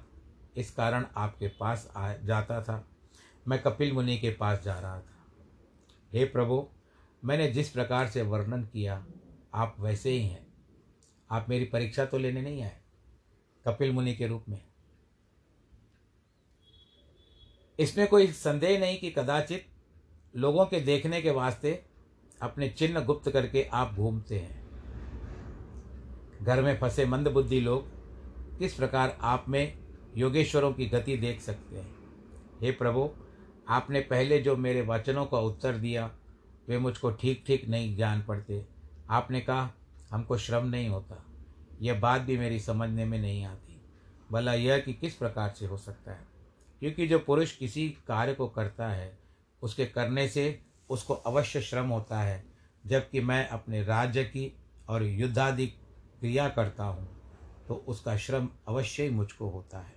इस 0.58 0.72
कारण 0.72 1.06
आपके 1.18 1.48
पास 1.48 1.94
आ 1.98 2.14
जाता 2.14 2.62
था। 2.62 2.88
मैं 3.48 3.62
कपिल 3.62 3.94
मुनि 3.94 4.18
के 4.18 4.30
पास 4.30 4.64
जा 4.64 4.80
रहा 4.80 5.00
था। 5.00 5.26
हे 6.14 6.26
प्रभु, 6.26 6.68
मैंने 7.26 7.52
जिस 7.52 7.70
प्रकार 7.70 8.08
से 8.08 8.22
वर्णन 8.22 8.64
किया, 8.64 9.06
आप 9.54 9.76
वैसे 9.80 10.10
ही 10.10 10.28
हैं। 10.28 10.48
आप 11.32 11.46
मेरी 11.50 11.66
परीक्षा 11.66 12.06
तो 12.06 12.18
लेने 12.18 12.42
नहीं 12.42 12.64
आए? 12.64 12.78
कपिल 13.68 13.92
मुनि 13.92 14.16
के 14.16 14.28
रूप 14.28 14.46
में। 14.50 14.67
इसमें 17.80 18.08
कोई 18.08 18.28
संदेह 18.28 18.80
नहीं 18.80 19.00
कि 19.00 19.12
कदाचित 19.12 19.66
लोगों 20.36 20.66
के 20.66 20.80
देखने 20.80 21.22
के 21.22 21.32
वास्ते 21.32 21.86
अपने 22.42 22.70
चिन्ह 22.70 23.00
गुप्त 23.00 23.32
करके 23.32 23.64
आप 23.64 23.94
घूमते 23.94 24.40
हैं। 24.40 24.68
घर 26.42 26.62
में 26.62 26.80
फंसे 26.80 27.06
मंदबुद्धि 27.06 27.60
लोग 27.60 27.88
किस 28.60 28.74
प्रकार 28.74 29.18
आप 29.22 29.46
में 29.50 29.78
योगेश्वरों 30.18 30.74
की 30.74 30.86
गति 30.86 31.18
देख 31.18 31.42
सकते 31.42 31.76
हैं? 31.76 31.96
हे 32.62 32.72
प्रभु, 32.72 33.10
आपने 33.70 34.00
पहले 34.00 34.40
जो 34.40 34.56
मेरे 34.56 34.82
वचनों 34.82 35.26
का 35.26 35.40
उत्तर 35.40 35.78
दिया, 35.78 36.12
वे 36.68 36.78
मुझको 36.78 37.12
ठीक 37.12 37.44
ठीक 37.48 37.68
नहीं 37.68 37.96
जान 37.96 38.22
पड़ते। 38.22 38.66
आपने 39.10 39.42
कहा, 39.42 39.72
हमको 40.12 40.38
श्रम 40.38 40.66
नहीं 40.66 40.90
होता। 40.90 41.26
यह 41.82 42.00
बात 42.00 42.22
भी 42.22 42.38
मेरी 42.38 42.60
समझने 42.60 43.06
में 43.06 43.20
नहीं 43.20 43.46
आती। 43.46 43.82
भला 44.32 44.54
यह 44.54 44.80
कि 44.80 44.94
किस 44.94 45.14
प्रकार 45.16 45.50
से 45.50 45.66
हो 45.66 45.78
सकता 45.78 46.12
है? 46.12 46.37
क्योंकि 46.82 47.08
जो 47.08 47.20
पुरुष 47.20 47.56
किसी 47.58 47.88
कार्य 48.08 48.34
को 48.34 48.48
करता 48.48 48.88
है, 48.88 49.18
उसके 49.62 49.86
करने 49.86 50.28
से 50.28 50.60
उसको 50.90 51.14
अवश्य 51.14 51.62
श्रम 51.62 51.88
होता 51.88 52.20
है, 52.20 52.44
जबकि 52.84 53.22
मैं 53.22 53.48
अपने 53.50 53.84
राज्य 53.84 54.24
की 54.24 54.52
और 54.90 55.04
युद्धादि 55.04 55.66
क्रिया 55.68 56.48
करता 56.50 56.84
हूँ 56.84 57.08
तो 57.68 57.76
उसका 57.88 58.16
श्रम 58.18 58.48
अवश्य 58.68 59.04
ही 59.04 59.10
मुझको 59.10 59.50
होता 59.50 59.80
है। 59.80 59.96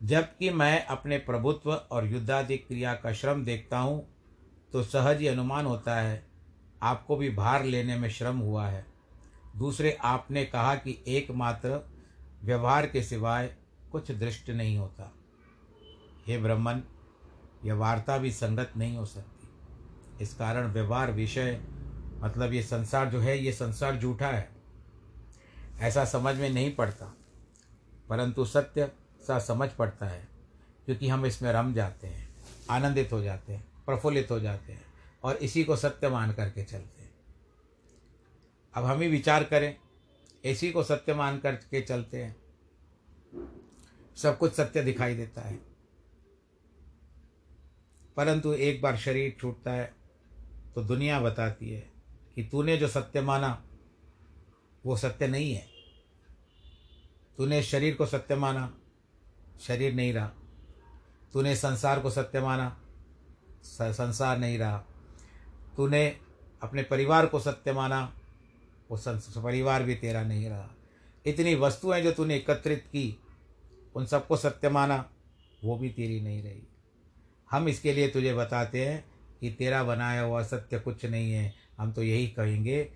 जबकि 0.00 0.50
मैं 0.50 0.84
अपने 0.86 1.18
प्रभुत्व 1.18 1.72
और 1.72 2.06
युद्धादि 2.06 2.56
क्रिया 2.56 2.94
का 2.94 3.12
श्रम 3.12 3.44
देखता 3.44 3.78
हूँ 3.78 4.06
तो 4.72 4.82
सहज 4.82 5.20
ही 5.20 5.26
अनुमान 5.26 5.66
होता 5.66 5.94
है, 5.94 6.24
आपको 6.82 7.16
भी 7.16 7.30
भार 7.30 7.64
लेने 7.64 7.96
में 7.96 8.08
श्रम 8.10 8.38
हुआ 8.38 8.66
है। 8.66 8.84
दूसरे, 9.56 9.96
आपने 10.02 10.44
कहा 10.44 10.74
कि 10.74 10.98
एकमात्र 11.08 11.80
व्यवहार 12.42 12.86
के 12.86 13.02
सिवाय 13.02 13.54
कुछ 13.92 14.12
दृष्ट 14.12 14.50
नहीं 14.50 14.78
होता। 14.78 15.12
हे 16.26 16.38
ब्रह्मन 16.38 16.82
यह 17.64 17.74
वार्ता 17.74 18.18
भी 18.18 18.32
संगत 18.32 18.72
नहीं 18.76 18.96
हो 18.96 19.06
सकती। 19.06 19.48
इस 20.24 20.34
कारण 20.34 20.72
व्यवहार 20.72 21.12
विषय 21.12 21.60
मतलब 22.18 22.52
ये 22.52 22.62
संसार 22.62 23.10
जो 23.10 23.20
है, 23.20 23.38
ये 23.38 23.52
संसार 23.52 23.96
झूठा 23.96 24.28
है। 24.28 24.50
ऐसा 25.78 26.04
समझ 26.04 26.36
में 26.36 26.50
नहीं 26.50 26.74
पड़ता। 26.74 27.16
परंतु 28.08 28.44
सत्य 28.44 28.92
सा 29.26 29.38
समझ 29.38 29.68
पड़ता 29.68 30.06
है, 30.06 30.28
क्योंकि 30.84 31.08
हम 31.08 31.26
इसमें 31.26 31.52
रम 31.52 31.74
जाते 31.74 32.06
हैं, 32.06 32.36
आनंदित 32.70 33.12
हो 33.12 33.22
जाते 33.22 33.52
हैं, 33.52 33.68
प्रफुल्लित 33.86 34.30
हो 34.30 34.40
जाते 34.40 34.72
हैं, 34.72 34.84
और 35.24 35.36
इसी 35.36 35.64
को 35.64 35.76
सत्य 35.76 36.08
मान 36.08 36.32
करके 36.32 36.64
चलते 36.64 37.02
हैं। 37.02 37.14
अब 38.74 38.84
हम 38.84 39.00
ही 39.00 39.08
विचार 39.08 39.44
करें, 39.44 39.76
इसी 40.44 40.72
को 40.72 40.82
सत्य 40.82 41.14
मान 41.14 41.38
करके 41.38 41.80
चलते 41.80 42.24
हैं। 42.24 42.36
सब 44.16 44.38
कुछ 44.38 44.52
सत्य 44.52 44.82
दिखाई 44.82 45.16
देता 45.16 45.40
है। 45.40 45.54
परंतु 48.16 48.52
एक 48.52 48.82
बार 48.82 48.96
शरीर 48.96 49.36
छूटता 49.40 49.72
है 49.72 49.94
तो 50.74 50.82
दुनिया 50.82 51.20
बताती 51.20 51.70
है 51.70 51.90
कि 52.34 52.42
तूने 52.42 52.76
जो 52.76 52.88
सत्य 52.88 53.20
माना, 53.20 53.64
वो 54.86 54.96
सत्य 54.96 55.28
नहीं 55.28 55.54
है। 55.54 55.68
तूने 57.38 57.62
शरीर 57.62 57.94
को 57.94 58.06
सत्य 58.06 58.36
माना, 58.36 58.78
शरीर 59.60 59.94
नहीं 59.94 60.12
रहा। 60.12 60.26
तूने 61.32 61.56
संसार 61.56 62.00
को 62.00 62.10
सत्य 62.10 62.40
माना 62.40 62.82
संसार 63.62 64.38
नहीं 64.38 64.58
रहा। 64.58 64.78
तूने 65.76 66.20
अपने 66.62 66.82
परिवार 66.82 67.26
को 67.26 67.40
सत्य 67.40 67.72
माना, 67.72 68.14
वो 68.90 68.98
परिवार 69.42 69.82
भी 69.82 69.94
तेरा 69.94 70.22
नहीं 70.22 70.48
रहा। 70.48 70.70
इतनी 71.26 71.54
वस्तुएँ 71.54 72.02
जो 72.02 72.12
तूने 72.12 72.36
एकत्रित 72.36 72.84
की 72.86 73.22
उन 73.96 74.06
सबको 74.06 74.36
सत्य 74.36 74.68
माना, 74.68 75.10
वो 75.64 75.76
भी 75.76 75.90
तेरी 75.90 76.20
नहीं 76.20 76.42
रही। 76.42 76.62
हम 77.50 77.68
इसके 77.68 77.92
लिए 77.92 78.08
तुझे 78.08 78.34
बताते 78.34 78.86
हैं 78.86 79.04
कि 79.40 79.50
तेरा 79.50 79.84
बनाया 79.84 80.22
हुआ 80.22 80.42
सत्य 80.42 80.78
कुछ 80.78 81.04
नहीं 81.04 81.32
है। 81.32 81.54
हम 81.78 81.92
तो 81.92 82.02
यही 82.02 82.28
कहेंगे, 82.28 82.92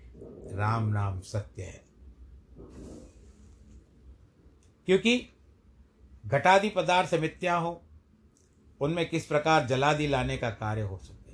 राम 0.53 0.87
नाम 0.87 1.19
सत्य 1.19 1.63
है। 1.63 1.83
क्योंकि 4.85 5.33
घटादि 6.25 6.69
पदार्थ 6.69 7.13
मिथ्या 7.13 7.55
हो, 7.55 7.81
उनमें 8.81 9.09
किस 9.09 9.25
प्रकार 9.25 9.67
जलादि 9.67 10.07
लाने 10.07 10.37
का 10.37 10.49
कार्य 10.49 10.81
हो 10.81 10.97
सके 10.97 11.33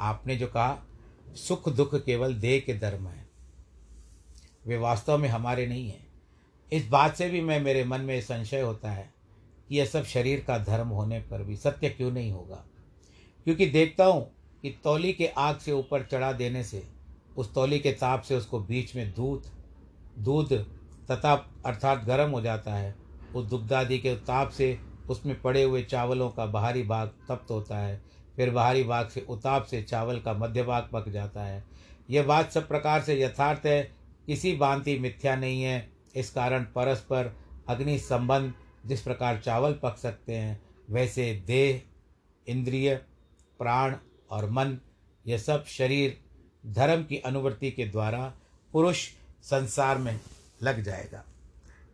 आपने 0.00 0.36
जो 0.36 0.46
कहा, 0.46 0.86
सुख 1.28 1.68
दुख 1.68 1.94
केवल 1.94 2.34
देह 2.34 2.60
के 2.60 2.74
धर्म 2.74 3.08
है। 3.08 3.28
वे 4.66 4.76
वास्तव 4.76 5.18
में 5.18 5.28
हमारे 5.28 5.66
नहीं 5.66 5.90
हैं। 5.90 6.07
इस 6.72 6.88
बात 6.88 7.16
से 7.16 7.28
भी 7.30 7.40
मैं, 7.40 7.60
मेरे 7.60 7.84
मन 7.84 8.00
में 8.00 8.20
संशय 8.20 8.60
होता 8.60 8.90
है 8.90 9.12
कि 9.68 9.76
यह 9.76 9.84
सब 9.84 10.04
शरीर 10.04 10.44
का 10.46 10.58
धर्म 10.58 10.88
होने 10.88 11.20
पर 11.20 11.42
भी 11.42 11.56
सत्य 11.56 11.88
क्यों 11.88 12.10
नहीं 12.10 12.32
होगा? 12.32 12.64
क्योंकि 13.44 13.66
देखता 13.66 14.04
हूँ 14.04 14.30
कि 14.62 14.70
तौली 14.84 15.12
के 15.12 15.26
आग 15.26 15.58
से 15.58 15.72
ऊपर 15.72 16.02
चढ़ा 16.02 16.32
देने 16.32 16.64
से, 16.64 16.82
उस 17.36 17.54
तौली 17.54 17.78
के 17.78 17.92
ताप 17.92 18.22
से 18.22 18.36
उसको 18.36 18.60
बीच 18.60 18.96
में 18.96 19.12
दूध 19.14 19.50
दूध 20.18 20.52
तथा 21.10 21.32
अर्थात 21.66 22.04
गर्म 22.04 22.30
हो 22.30 22.40
जाता 22.40 22.74
है। 22.74 22.94
उस 23.34 23.46
दुग्धादि 23.46 23.98
के 23.98 24.14
ताप 24.14 24.50
से 24.50 24.78
उसमें 25.10 25.40
पड़े 25.40 25.62
हुए 25.62 25.82
चावलों 25.82 26.28
का 26.30 26.46
बाहरी 26.46 26.82
भाग 26.82 27.08
तप्त 27.28 27.50
होता 27.50 27.78
है, 27.78 28.00
फिर 28.36 28.50
बाहरी 28.50 28.82
भाग 28.84 29.08
से 29.08 29.26
उताप 29.28 29.64
से 29.64 29.82
चावल 29.82 30.18
का 30.20 30.32
मध्य 30.34 30.62
भाग 30.62 30.88
पक 30.92 31.08
जाता 31.08 31.44
है। 31.44 31.64
यह 32.10 32.22
बात 32.22 32.52
सब 32.52 32.68
प्रकार 32.68 33.02
से 33.02 33.20
यथार्थ 33.22 33.66
है, 33.66 33.82
किसी 34.26 34.56
भांति 34.56 34.98
मिथ्या 34.98 35.36
नहीं 35.36 35.62
है। 35.62 35.97
इस 36.16 36.30
कारण 36.30 36.64
परस्पर 36.64 37.36
अग्नि 37.68 37.98
संबंध 37.98 38.54
जिस 38.86 39.02
प्रकार 39.02 39.38
चावल 39.38 39.72
पक 39.72 39.96
सकते 39.98 40.34
हैं, 40.34 40.62
वैसे 40.90 41.42
देह, 41.46 41.82
इंद्रिय, 42.46 42.96
प्राण 43.58 43.96
और 44.30 44.50
मन 44.50 44.78
यह 45.26 45.38
सब 45.38 45.64
शरीर 45.64 46.20
धर्म 46.66 47.04
की 47.04 47.16
अनुवृत्ति 47.16 47.70
के 47.70 47.86
द्वारा 47.86 48.34
पुरुष 48.72 49.08
संसार 49.42 49.98
में 49.98 50.20
लग 50.62 50.82
जाएगा। 50.82 51.24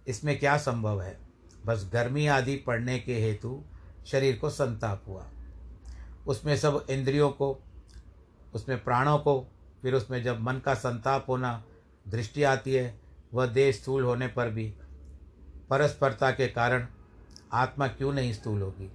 इसमें 0.09 0.38
क्या 0.38 0.57
संभव 0.57 1.03
है? 1.03 1.18
बस 1.66 1.90
गर्मी 1.92 2.27
आदि 2.27 2.57
पड़ने 2.57 2.98
के 2.98 3.14
हेतु 3.20 3.64
शरीर 4.07 4.37
को 4.37 4.50
संताप 4.50 5.03
हुआ। 5.09 5.31
उसमें 6.27 6.57
सब 6.57 6.87
इंद्रियों 6.90 7.31
को, 7.31 7.59
उसमें 8.55 8.85
प्राणों 8.85 9.18
को, 9.18 9.46
फिर 9.83 9.94
उसमें 9.94 10.22
जब 10.22 10.40
मन 10.40 10.55
का 10.59 10.74
संताप 10.74 11.27
होना 11.29 11.64
दृष्टि 12.09 12.42
आती 12.42 12.74
है 12.74 13.03
वह 13.34 13.46
देह 13.46 13.72
स्थूल 13.72 14.02
होने 14.02 14.26
पर 14.26 14.50
भी 14.50 14.74
परस्परता 15.70 16.30
के 16.30 16.48
कारण 16.48 16.86
आत्मा 17.52 17.88
क्यों 17.88 18.12
नहीं 18.12 18.32
स्थूल 18.32 18.62
होगी? 18.62 18.92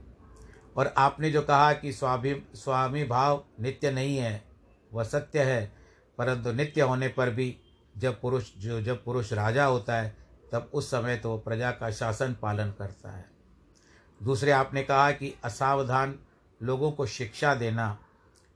और 0.78 0.88
आपने 0.88 1.32
जो 1.32 1.41
कहा 1.41 1.73
कि 1.73 1.93
स्वाभी, 1.93 2.43
स्वामी 2.56 3.04
भाव 3.04 3.45
नित्य 3.60 3.91
नहीं 3.91 4.17
है, 4.17 4.43
वह 4.93 5.04
सत्य 5.04 5.43
है, 5.43 5.71
परंतु 6.17 6.52
नित्य 6.52 6.82
होने 6.82 7.08
पर 7.08 7.30
भी 7.30 7.58
जब 7.97 8.21
पुरुष, 8.21 8.56
जो, 8.58 8.82
जब 8.82 9.04
पुरुष 9.04 9.34
राजा 9.34 9.65
होता 9.65 9.95
है, 9.95 10.17
तब 10.52 10.71
उस 10.73 10.91
समय 10.91 11.17
तो 11.17 11.38
प्रजा 11.38 11.71
का 11.71 11.91
शासन 11.91 12.36
पालन 12.41 12.71
करता 12.71 13.12
है। 13.12 13.25
दूसरे 14.23 14.52
आपने 14.52 14.84
कहा 14.84 15.12
कि 15.12 15.36
असावधान 15.43 16.19
लोगों 16.63 16.91
को 16.91 17.06
शिक्षा 17.06 17.56
देना, 17.56 17.99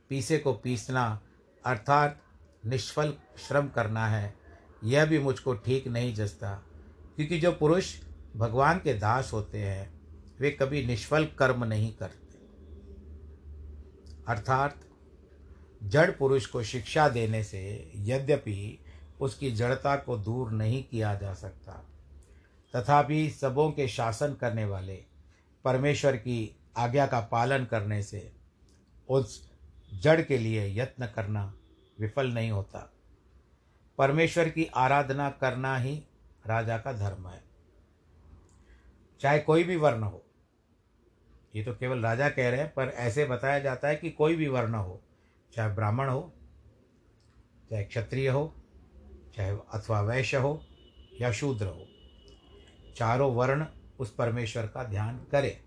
पीसे 0.09 0.37
को 0.37 0.53
पीसना, 0.53 1.21
अर्थात 1.65 2.21
निष्फल 2.65 3.13
श्रम 3.47 3.67
करना 3.67 4.07
है। 4.07 4.42
यह 4.83 5.05
भी 5.05 5.19
मुझको 5.19 5.53
ठीक 5.53 5.87
नहीं 5.87 6.15
जसता। 6.15 6.63
क्योंकि 7.15 7.39
जो 7.39 7.51
पुरुष 7.51 7.95
भगवान 8.35 8.77
के 8.77 8.93
दास 8.93 9.33
होते 9.33 9.57
हैं, 9.57 10.01
वे 10.39 10.51
कभी 10.51 10.85
निष्फल 10.85 11.25
कर्म 11.25 11.63
नहीं 11.65 11.93
करते। 11.93 12.37
अर्थात, 14.27 14.79
जड़ 15.83 16.11
पुरुष 16.11 16.45
को 16.45 16.63
शिक्षा 16.63 17.09
देने 17.09 17.43
से 17.43 17.91
यद्यपि 17.95 18.79
उसकी 19.21 19.51
जड़ता 19.51 19.95
को 19.95 20.17
दूर 20.17 20.51
नहीं 20.51 20.83
किया 20.83 21.15
जा 21.15 21.33
सकता, 21.33 21.89
तथापि 22.75 23.29
सबों 23.29 23.71
के 23.71 23.87
शासन 23.87 24.33
करने 24.33 24.65
वाले, 24.65 25.03
परमेश्वर 25.65 26.15
की 26.15 26.55
आज्ञा 26.77 27.07
का 27.07 27.19
पालन 27.19 27.65
करने 27.65 28.03
से 28.03 28.31
उस 29.09 29.51
जड़ 29.93 30.21
के 30.21 30.37
लिए 30.37 30.81
यत्न 30.81 31.05
करना 31.07 31.53
विफल 31.99 32.27
नहीं 32.27 32.51
होता। 32.51 32.92
परमेश्वर 33.97 34.49
की 34.49 34.65
आराधना 34.65 35.29
करना 35.31 35.77
ही 35.77 35.95
राजा 36.45 36.77
का 36.77 36.93
धर्म 36.93 37.27
है। 37.27 37.41
चाहे 39.21 39.39
कोई 39.39 39.63
भी 39.63 39.75
वर्ण 39.75 40.03
हो। 40.03 40.23
ये 41.55 41.63
तो 41.63 41.73
केवल 41.73 41.99
राजा 41.99 42.29
कह 42.29 42.49
रहे 42.49 42.59
हैं, 42.59 42.73
पर 42.73 42.87
ऐसे 42.87 43.25
बताया 43.25 43.59
जाता 43.59 43.87
है 43.87 43.95
कि 43.95 44.09
कोई 44.09 44.35
भी 44.35 44.47
वर्ण 44.47 44.75
हो, 44.75 45.01
चाहे 45.53 45.73
ब्राह्मण 45.75 46.09
हो, 46.09 46.33
चाहे 47.69 47.83
क्षत्रिय 47.83 48.29
हो, 48.29 48.55
चाहे 49.35 49.57
अथवा 49.73 50.01
वैश्य 50.01 50.37
हो 50.37 50.61
या 51.21 51.31
शूद्र 51.31 51.65
हो, 51.65 51.87
चारों 52.97 53.33
वर्ण 53.35 53.65
उस 53.99 54.13
परमेश्वर 54.15 54.67
का 54.67 54.83
ध्यान 54.83 55.17
करे। 55.31 55.59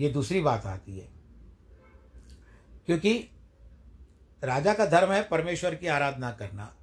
ये 0.00 0.08
दूसरी 0.10 0.40
बात 0.40 0.66
आती 0.66 0.98
है, 0.98 1.08
क्योंकि 2.86 3.28
राजा 4.44 4.74
का 4.74 4.86
धर्म 4.86 5.12
है 5.12 5.22
परमेश्वर 5.22 5.74
की 5.74 5.86
आराधना 5.86 6.30
करना। 6.30 6.74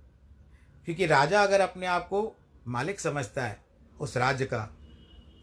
क्योंकि 0.85 1.05
राजा 1.05 1.43
अगर 1.43 1.61
अपने 1.61 1.85
आप 1.85 2.07
को 2.07 2.35
मालिक 2.67 2.99
समझता 2.99 3.45
है 3.45 3.59
उस 3.99 4.17
राज्य 4.17 4.45
का 4.45 4.77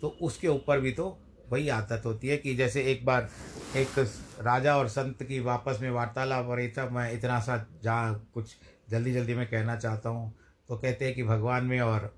तो 0.02 0.08
उसके 0.22 0.48
ऊपर 0.48 0.80
भी 0.80 0.92
तो 0.92 1.18
वही 1.48 1.68
आदत 1.68 2.02
होती 2.06 2.28
है 2.28 2.36
कि 2.36 2.54
जैसे 2.54 2.82
एक 2.82 3.04
बार 3.06 3.28
एक 3.76 3.98
राजा 4.40 4.76
और 4.76 4.88
संत 4.88 5.22
की 5.22 5.40
वापस 5.40 5.78
में 5.82 5.90
वार्तालाप 5.90 6.46
और 6.46 6.68
था, 6.78 6.88
मैं 6.88 7.12
इतना 7.12 7.40
सा 7.40 7.66
जहाँ 7.82 8.30
कुछ 8.34 8.56
जल्दी 8.90 9.12
जल्दी 9.12 9.34
में 9.34 9.46
कहना 9.50 9.76
चाहता 9.76 10.08
हूँ। 10.08 10.34
तो 10.68 10.76
कहते 10.76 11.04
हैं 11.04 11.14
कि 11.14 11.22
भगवान 11.22 11.64
में 11.64 11.80
और, 11.80 12.14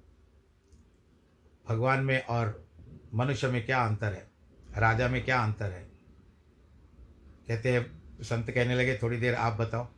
भगवान 1.69 2.01
में 2.01 2.25
और 2.27 2.69
मनुष्य 3.15 3.49
में 3.49 3.67
क्या 3.67 3.83
अंतर 3.85 4.13
है? 4.13 4.31
राजा 4.79 5.09
में 5.09 5.25
क्या 5.25 5.43
अंतर 5.45 5.71
है? 5.73 5.83
कहते 7.49 7.73
हैं 7.73 8.00
संत 8.23 8.51
कहने 8.51 8.75
लगे, 8.75 8.99
थोड़ी 9.03 9.17
देर 9.17 9.35
आप 9.35 9.53
बताओ। 9.53 9.89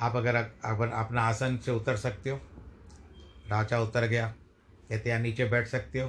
आप 0.00 0.16
अगर 0.16 0.34
अपना 0.88 1.22
आसन 1.22 1.56
से 1.58 1.70
उतर 1.70 1.96
सकते 1.96 2.30
हो, 2.30 2.40
राजा 3.48 3.80
उतर 3.80 4.06
गया, 4.06 4.28
कहते 4.88 5.12
हैं 5.12 5.20
नीचे 5.20 5.44
बैठ 5.44 5.66
सकते 5.66 6.00
हो? 6.00 6.08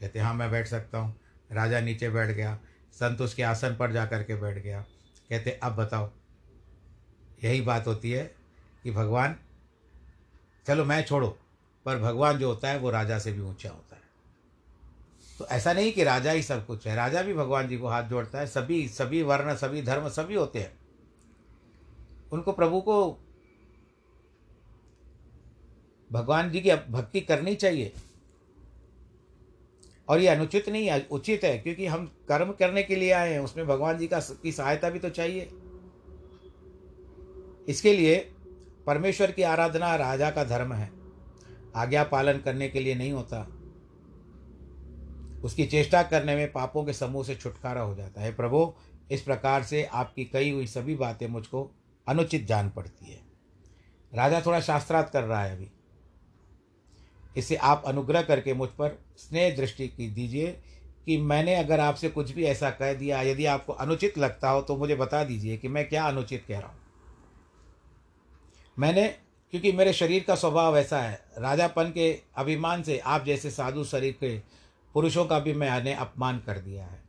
कहते 0.00 0.18
हाँ 0.18 0.34
मैं 0.34 0.50
बैठ 0.50 0.66
सकता 0.66 0.98
हूँ। 0.98 1.16
राजा 1.52 1.80
नीचे 1.80 2.10
बैठ 2.10 2.30
गया, 2.30 2.58
संत 2.92 3.20
उसके 3.20 3.42
आसन 3.42 3.76
पर 3.76 3.92
जा 3.92 4.06
कर 4.06 4.22
के 4.22 4.34
बैठ 4.34 4.58
गया। 4.58 4.80
कहते, 5.30 5.50
अब 5.62 5.76
बताओ। 5.76 6.10
यही 7.44 7.60
बात 7.60 7.86
होती 7.86 8.10
है 8.10 8.34
कि 8.82 8.90
भगवान, 8.90 9.36
चलो, 10.66 10.84
मैं 10.84 11.04
छोड़ो। 11.04 11.38
पर 11.84 11.98
भगवान 11.98 12.38
जो 12.38 12.48
होता 12.48 12.68
है, 12.68 12.78
वो 12.78 12.90
राजा 12.90 13.18
से 13.18 13.32
भी 13.32 13.40
ऊँचा 13.40 13.70
होता 13.70 13.96
है। 13.96 14.02
तो 15.38 15.46
ऐसा 15.46 15.72
नहीं 15.72 15.92
कि 15.92 16.04
राजा 16.04 16.32
ही 16.32 16.42
सब 16.42 16.66
कुछ 16.66 16.86
है। 16.86 16.96
राजा 16.96 17.22
भी 17.22 17.34
भगवान 17.34 17.68
जी 17.68 17.78
को 17.78 17.88
हाथ 17.88 18.02
जोड़ता 18.02 18.38
है, 18.38 18.46
सभी 18.46 18.88
सभी 18.88 19.22
वर्ण, 19.22 19.54
सभी 19.54 19.82
धर्म, 19.82 20.08
सभी 20.08 20.34
होते 20.34 20.58
हैं। 20.58 20.78
उनको 22.32 22.52
प्रभु 22.52 22.80
को 22.80 23.18
भगवान 26.12 26.50
जी 26.50 26.60
की 26.60 26.74
भक्ति 26.74 27.20
करनी 27.20 27.54
चाहिए। 27.54 27.92
और 30.08 30.20
ये 30.20 30.28
अनुचित 30.28 30.68
नहीं 30.68 30.86
है, 30.86 31.06
उचित 31.10 31.44
है, 31.44 31.58
क्योंकि 31.58 31.86
हम 31.86 32.06
कर्म 32.28 32.52
करने 32.52 32.82
के 32.82 32.96
लिए 32.96 33.12
आए 33.12 33.32
हैं, 33.32 33.40
उसमें 33.40 33.66
भगवान 33.66 33.98
जी 33.98 34.06
का 34.06 34.20
की 34.20 34.52
सहायता 34.52 34.90
भी 34.90 34.98
तो 34.98 35.10
चाहिए। 35.10 35.50
इसके 37.68 37.92
लिए 37.92 38.32
परमेश्वर 38.86 39.32
की 39.32 39.42
आराधना 39.42 39.96
राजा 39.96 40.30
का 40.30 40.44
धर्म 40.44 40.72
है। 40.72 40.90
आज्ञा 41.76 42.04
पालन 42.04 42.38
करने 42.38 42.68
के 42.68 42.80
लिए 42.80 42.94
नहीं 42.94 43.12
होता। 43.12 43.55
उसकी 45.46 45.64
चेष्टा 45.66 46.02
करने 46.02 46.34
में 46.36 46.50
पापों 46.52 46.84
के 46.84 46.92
समूह 46.92 47.24
से 47.24 47.34
छुटकारा 47.34 47.80
हो 47.80 47.94
जाता 47.94 48.20
है। 48.20 48.34
प्रभु, 48.34 48.72
इस 49.10 49.22
प्रकार 49.22 49.62
से 49.62 49.84
आपकी 49.84 50.24
कही 50.24 50.50
हुई 50.50 50.66
सभी 50.66 50.94
बातें 50.94 51.26
मुझको 51.28 51.70
अनुचित 52.06 52.46
जान 52.46 52.70
पड़ती 52.70 53.12
है। 53.12 53.20
राजा 54.12 54.40
थोड़ा 54.46 54.60
शास्त्रार्थ 54.60 55.12
कर 55.12 55.22
रहा 55.22 55.42
है 55.42 55.56
अभी। 55.56 55.68
इसे 57.36 57.56
आप 57.56 57.82
अनुग्रह 57.86 58.22
करके 58.22 58.54
मुझ 58.54 58.68
पर 58.70 58.98
स्नेह 59.18 59.54
दृष्टि 59.56 59.88
की 59.88 60.08
दीजिए 60.08 60.46
कि 61.06 61.16
मैंने 61.18 61.54
अगर 61.54 61.80
आपसे 61.80 62.08
कुछ 62.08 62.30
भी 62.30 62.44
ऐसा 62.44 62.70
कह 62.70 62.92
दिया, 62.94 63.20
यदि 63.22 63.46
आपको 63.46 63.72
अनुचित 63.74 64.18
लगता 64.18 64.50
हो 64.50 64.62
तो 64.62 64.76
मुझे 64.76 64.94
बता 64.94 65.22
दीजिए 65.24 65.56
कि 65.56 65.68
मैं 65.68 65.88
क्या 65.88 66.04
अनुचित 66.04 66.44
कह 66.48 66.58
रहा 66.58 66.68
हूँ। 66.68 66.78
मैंने, 68.76 69.06
क्योंकि 69.52 69.72
मेरे 69.72 69.92
शरीर 69.92 70.24
का 70.24 70.34
स्वभाव 70.34 70.78
ऐसा 70.78 71.00
है, 71.00 71.20
राजापन 71.38 71.90
के 71.90 72.10
अभिमान 72.36 72.82
से 72.82 72.98
आप 72.98 73.24
जैसे 73.24 73.50
साधु 73.50 73.84
शरीर 73.84 74.16
के 74.20 74.38
पुरुषों 74.96 75.24
का 75.24 75.38
भी 75.38 75.52
मैंने 75.52 75.92
अपमान 75.94 76.38
कर 76.38 76.58
दिया 76.58 76.84
है। 76.84 77.02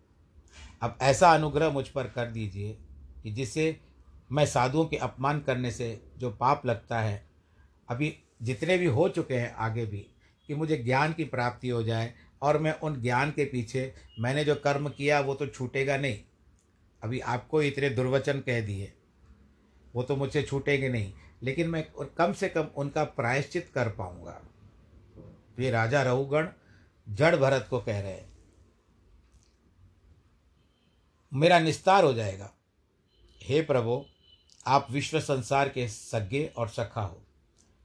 अब 0.81 0.97
ऐसा 1.01 1.31
अनुग्रह 1.33 1.69
मुझ 1.69 1.87
पर 1.87 2.07
कर 2.07 2.31
दीजिए 2.31 2.77
कि 3.23 3.31
जिससे 3.31 3.79
मैं 4.31 4.45
साधुओं 4.45 4.85
के 4.85 4.97
अपमान 4.97 5.39
करने 5.39 5.71
से 5.71 5.87
जो 6.17 6.31
पाप 6.31 6.65
लगता 6.65 6.99
है, 6.99 7.23
अभी 7.89 8.13
जितने 8.41 8.77
भी 8.77 8.85
हो 8.85 9.07
चुके 9.09 9.35
हैं 9.35 9.53
आगे 9.55 9.85
भी, 9.85 10.05
कि 10.49 10.55
मुझे 10.55 10.77
ज्ञान 10.77 11.13
की 11.13 11.23
प्राप्ति 11.25 11.69
हो 11.69 11.81
जाए 11.83 12.13
और 12.41 12.57
मैं 12.57 12.73
उन 12.79 13.01
ज्ञान 13.01 13.31
के 13.31 13.45
पीछे 13.45 13.93
मैंने 14.19 14.43
जो 14.45 14.55
कर्म 14.57 14.89
किया 14.89 15.19
वो 15.19 15.35
तो 15.35 15.47
छूटेगा 15.47 15.97
नहीं। 15.97 16.19
अभी 17.01 17.19
आपको 17.19 17.61
इतने 17.61 17.89
दुर्वचन 17.89 18.39
कह 18.41 18.61
दिए, 18.65 18.93
वो 19.95 20.03
तो 20.03 20.15
मुझसे 20.15 20.43
छूटेंगे 20.43 20.89
नहीं, 20.89 21.11
लेकिन 21.43 21.69
मैं 21.69 21.85
कम 22.17 22.33
से 22.33 22.49
कम 22.49 22.67
उनका 22.77 23.03
प्रायश्चित 23.03 23.71
कर 23.75 23.89
पाऊँगा। 23.89 24.39
ये 25.59 25.71
राजा 25.71 26.03
रहुगण 26.03 26.47
जड़ 27.09 27.35
भरत 27.35 27.67
को 27.69 27.79
कह 27.79 27.99
रहे 27.99 28.11
हैं, 28.11 28.37
मेरा 31.33 31.59
निस्तार 31.59 32.03
हो 32.03 32.13
जाएगा। 32.13 32.53
हे 33.43 33.61
प्रभु, 33.61 34.05
आप 34.67 34.87
विश्व 34.91 35.19
संसार 35.19 35.69
के 35.69 35.87
सज्ञे 35.87 36.53
और 36.57 36.69
सखा 36.69 37.01
हो। 37.01 37.23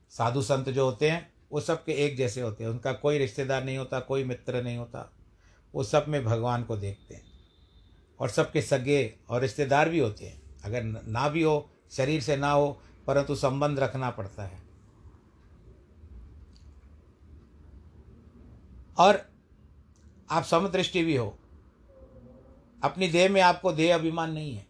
साधु 0.09 0.41
संत 0.41 0.69
जो 0.69 0.85
होते 0.85 1.09
हैं, 1.09 1.33
वो 1.51 1.61
सबके 1.61 1.91
एक 1.91 2.17
जैसे 2.17 2.41
होते 2.41 2.63
हैं। 2.63 2.71
उनका 2.71 2.93
कोई 2.93 3.17
रिश्तेदार 3.17 3.63
नहीं 3.63 3.77
होता, 3.77 3.99
कोई 3.99 4.23
मित्र 4.23 4.63
नहीं 4.63 4.77
होता। 4.77 5.13
वो 5.75 5.83
सब 5.83 6.05
में 6.07 6.25
भगवान 6.25 6.63
को 6.63 6.77
देखते 6.77 7.15
हैं। 7.15 7.33
और 8.19 8.29
सबके 8.29 8.61
सगे 8.61 9.19
और 9.29 9.41
रिश्तेदार 9.41 9.89
भी 9.89 9.99
होते 9.99 10.25
हैं। 10.25 10.61
अगर 10.63 10.83
ना 10.83 11.29
भी 11.29 11.43
हो, 11.43 11.69
शरीर 11.91 12.21
से 12.21 12.37
ना 12.37 12.51
हो, 12.51 12.81
परंतु 13.07 13.35
संबंध 13.35 13.79
रखना 13.79 14.09
पड़ता 14.09 14.43
है। 14.43 14.62
और 18.97 19.29
आप 20.29 20.43
समदृष्टि 20.43 21.03
भी 21.03 21.15
हो। 21.15 21.39
अपनी 22.83 23.07
देह 23.07 23.29
में 23.29 23.41
आपको 23.41 23.71
देह 23.71 23.95
अभिमान 23.95 24.31
नहीं 24.31 24.55
है। 24.55 24.67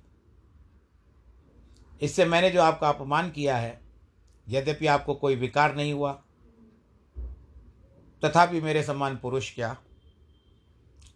इससे 2.01 2.25
मैंने 2.25 2.49
जो 2.49 2.62
आपका 2.62 2.89
अपमान 2.89 3.31
किया 3.31 3.57
है, 3.57 3.81
यद्यपि 4.49 4.88
आपको 4.88 5.15
कोई 5.15 5.36
विकार 5.36 5.75
नहीं 5.75 5.93
हुआ, 5.93 6.13
तथापि 8.23 8.62
मेरे 8.62 8.83
समान 8.83 9.17
पुरुष 9.17 9.55
क्या? 9.55 9.77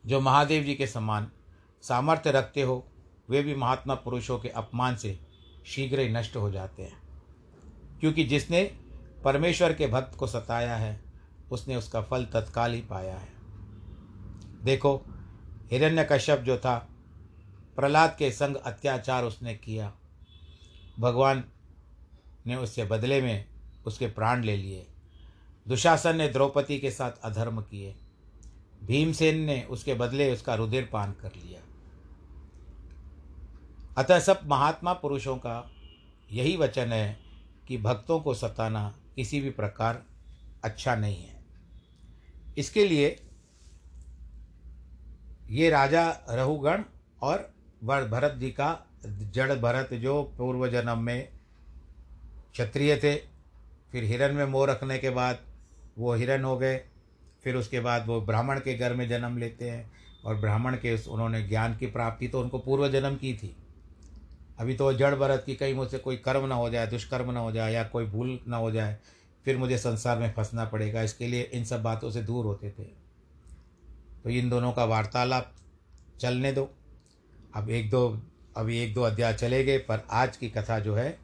जो 0.06 0.20
महादेव 0.20 0.64
जी 0.64 0.76
के 0.76 0.88
समान 0.88 1.32
सामर्थ्य 1.82 2.32
रखते 2.32 2.62
हो, 2.62 2.88
वे 3.30 3.44
भी 3.44 3.56
महात्मा 3.56 3.96
पुरुषों 3.96 4.40
के 4.40 4.50
अपमान 4.50 4.96
से 4.96 5.20
शीघ्र 5.66 6.00
ही 6.00 6.10
नष्ट 6.10 6.36
हो 6.36 6.52
जाते 6.52 6.84
हैं। 6.84 7.02
क्योंकि 8.00 8.24
जिसने 8.24 8.64
परमेश्वर 9.24 9.74
के 9.74 9.88
भक्त 9.88 10.18
को 10.18 10.28
सताया 10.28 10.76
है 10.76 11.07
उसने 11.52 11.76
उसका 11.76 12.02
फल 12.02 12.26
तत्काल 12.26 12.74
ही 12.74 12.82
पाया 12.82 13.18
है। 13.18 13.30
देखो, 14.64 15.06
हिरण्यकश्यप 15.72 16.40
जो 16.40 16.58
था, 16.58 16.90
प्रहलाद 17.76 18.16
के 18.20 18.32
संग 18.32 18.56
अत्याचार 18.56 19.24
उसने 19.24 19.56
किया। 19.56 19.94
भगवान 21.00 21.44
ने 22.48 22.56
उससे 22.56 22.84
बदले 22.84 23.22
में 23.22 23.46
उसके 23.86 24.08
प्राण 24.08 24.44
ले 24.44 24.58
लिए। 24.58 24.88
दुशासन 25.68 26.16
ने 26.16 26.30
द्रौपदी 26.30 26.80
के 26.80 26.92
साथ 26.92 27.12
अधर्म 27.24 27.62
किए। 27.62 27.96
भीमसेन 28.84 29.40
ने 29.40 29.64
उसके 29.64 29.94
बदले 29.94 30.34
उसका 30.34 30.56
रुधिर 30.56 30.90
पान 30.94 31.12
कर 31.12 31.32
लिया। 31.36 31.62
अतः 33.98 34.20
सब 34.20 34.40
महात्मा 34.44 34.94
पुरुषों 34.94 35.38
का 35.38 35.72
यही 36.32 36.58
वचन 36.58 36.88
है 36.88 37.20
कि 37.68 37.78
भक्तों 37.78 38.20
को 38.20 38.34
सताना 38.34 38.96
किसी 39.16 39.42
भी 39.42 39.50
प्रकार 39.50 40.04
अच्छा 40.64 40.96
नहीं 40.96 41.24
है। 41.24 41.37
इसके 42.58 42.84
लिए 42.86 43.16
ये 45.50 45.70
राजा 45.70 46.10
रहुगण 46.30 46.84
और 47.22 47.52
भरत 47.84 48.36
जी 48.40 48.50
का 48.52 48.70
जड़ 49.06 49.54
भरत 49.54 49.94
जो 49.94 50.22
पूर्व 50.38 50.68
जन्म 50.68 51.00
में 51.00 51.28
क्षत्रिय 52.52 52.96
थे, 52.98 53.16
फिर 53.92 54.04
हिरण 54.04 54.34
में 54.34 54.46
मोह 54.46 54.66
रखने 54.68 54.98
के 54.98 55.10
बाद 55.10 55.40
वो 55.98 56.14
हिरण 56.14 56.44
हो 56.44 56.58
गए, 56.58 56.78
फिर 57.44 57.56
उसके 57.56 57.80
बाद 57.80 58.08
वो 58.08 58.20
ब्राह्मण 58.22 58.60
के 58.60 58.74
घर 58.74 58.94
में 58.94 59.08
जन्म 59.10 59.38
लेते 59.38 59.70
हैं 59.70 59.92
और 60.26 60.36
ब्राह्मण 60.36 60.76
के 60.76 60.94
उस 60.96 61.08
उन्होंने 61.08 61.42
ज्ञान 61.48 61.76
की 61.78 61.88
प्राप्ति 61.88 62.28
तो 62.28 62.42
उनको 62.42 62.60
पूर्व 62.60 62.88
जन्म 62.92 63.16
की 63.16 63.34
थी। 63.34 63.56
अभी 64.60 64.76
तो 64.76 64.92
जड़ 64.94 65.14
भरत 65.16 65.44
की 65.46 65.56
कहीं 65.56 65.74
मुझसे 65.74 65.98
कोई 65.98 66.18
कर्म 66.18 66.46
ना 66.46 66.56
हो 66.56 66.70
जाए, 66.70 66.88
दुष्कर्म 66.88 67.32
ना 67.32 67.40
हो 67.40 67.52
जाए 67.52 67.74
या 67.74 67.84
कोई 67.84 68.06
भूल 68.06 68.40
ना 68.48 68.58
हो 68.58 68.72
जाए 68.72 68.98
फिर 69.48 69.58
मुझे 69.58 69.78
संसार 69.78 70.20
में 70.20 70.34
फंसना 70.34 70.66
पड़ेगा, 70.66 71.02
इसके 71.02 71.28
लिए 71.28 71.42
इन 71.42 71.66
सब 71.66 71.84
बातों 71.84 72.12
से 72.12 72.22
दूर 72.22 72.46
होते 72.46 72.70
थे। 72.70 72.84
तो 74.24 74.30
इन 74.30 74.50
दोनों 74.50 74.72
का 74.72 74.86
वार्तालाप, 74.86 75.56
चलने 76.20 76.52
दो। 76.52 76.72
अब 77.56 77.70
एक 77.70 77.90
दो 77.90 78.22
अभी 78.58 78.80
एक 78.80 78.94
दो 78.94 79.02
अध्याय 79.02 79.34
चले 79.34 79.64
गए, 79.64 79.78
पर 79.78 80.08
आज 80.12 80.38
की 80.38 80.50
कथा 80.50 80.80
जो 80.80 80.96
है, 80.96 81.20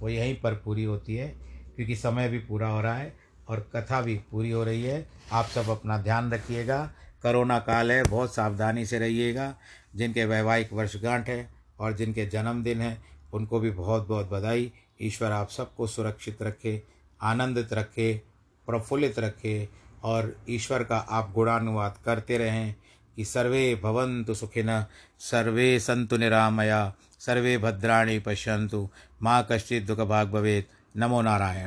वो 0.00 0.08
यहीं 0.08 0.40
पर 0.40 0.54
पूरी 0.54 0.84
होती 0.84 1.16
है, 1.16 1.28
क्योंकि 1.76 1.96
समय 1.96 2.28
भी 2.28 2.38
पूरा 2.38 2.68
हो 2.68 2.80
रहा 2.80 2.94
है 2.94 3.16
और 3.48 3.70
कथा 3.76 4.00
भी 4.00 4.20
पूरी 4.30 4.50
हो 4.50 4.64
रही 4.64 4.82
है। 4.82 5.06
आप 5.32 5.44
सब 5.44 5.68
अपना 5.68 5.98
ध्यान 5.98 6.32
रखिएगा। 6.32 6.94
करोना 7.22 7.58
काल 7.58 7.92
है, 7.92 8.02
बहुत 8.04 8.34
सावधानी 8.34 8.86
से 8.86 8.98
रहिएगा। 8.98 9.54
जिनके 9.96 10.24
वैवाहिक 10.24 10.72
वर्षगांठ 10.72 11.28
है 11.28 11.50
और 11.80 11.92
जिनके 11.92 12.26
जन्मदिन 12.26 12.80
है, 12.80 13.02
उनको 13.34 13.60
भी 13.60 13.70
बहुत 13.70 14.08
बहुत 14.08 14.30
बधाई। 14.30 14.72
ईश्वर 15.02 15.32
आप 15.32 15.48
सबको 15.48 15.86
सुरक्षित 15.86 16.42
रखे। 16.42 16.93
आनंदित 17.22 17.72
रखे, 17.72 18.22
प्रफुल्लित 18.66 19.18
रखे 19.18 19.68
और 20.04 20.36
ईश्वर 20.48 20.84
का 20.84 20.96
आप 20.96 21.32
गुणानुवाद 21.34 21.94
करते 22.04 22.38
रहें 22.38 22.74
कि 23.16 23.24
सर्वे 23.24 23.74
भवन्तु 23.74 24.34
सुखिन 24.34 24.84
सर्वे 25.18 25.80
संतु 25.80 26.16
निरामया, 26.16 26.94
सर्वे 27.20 27.58
भद्राणी 27.58 28.18
पश्यंतु 28.18 28.88
माँ 29.22 29.46
कश्चि 29.50 29.80
दुख 29.80 29.98
भाग 29.98 30.28
भवे 30.28 30.64
नमो 30.96 31.22
नारायण। 31.22 31.62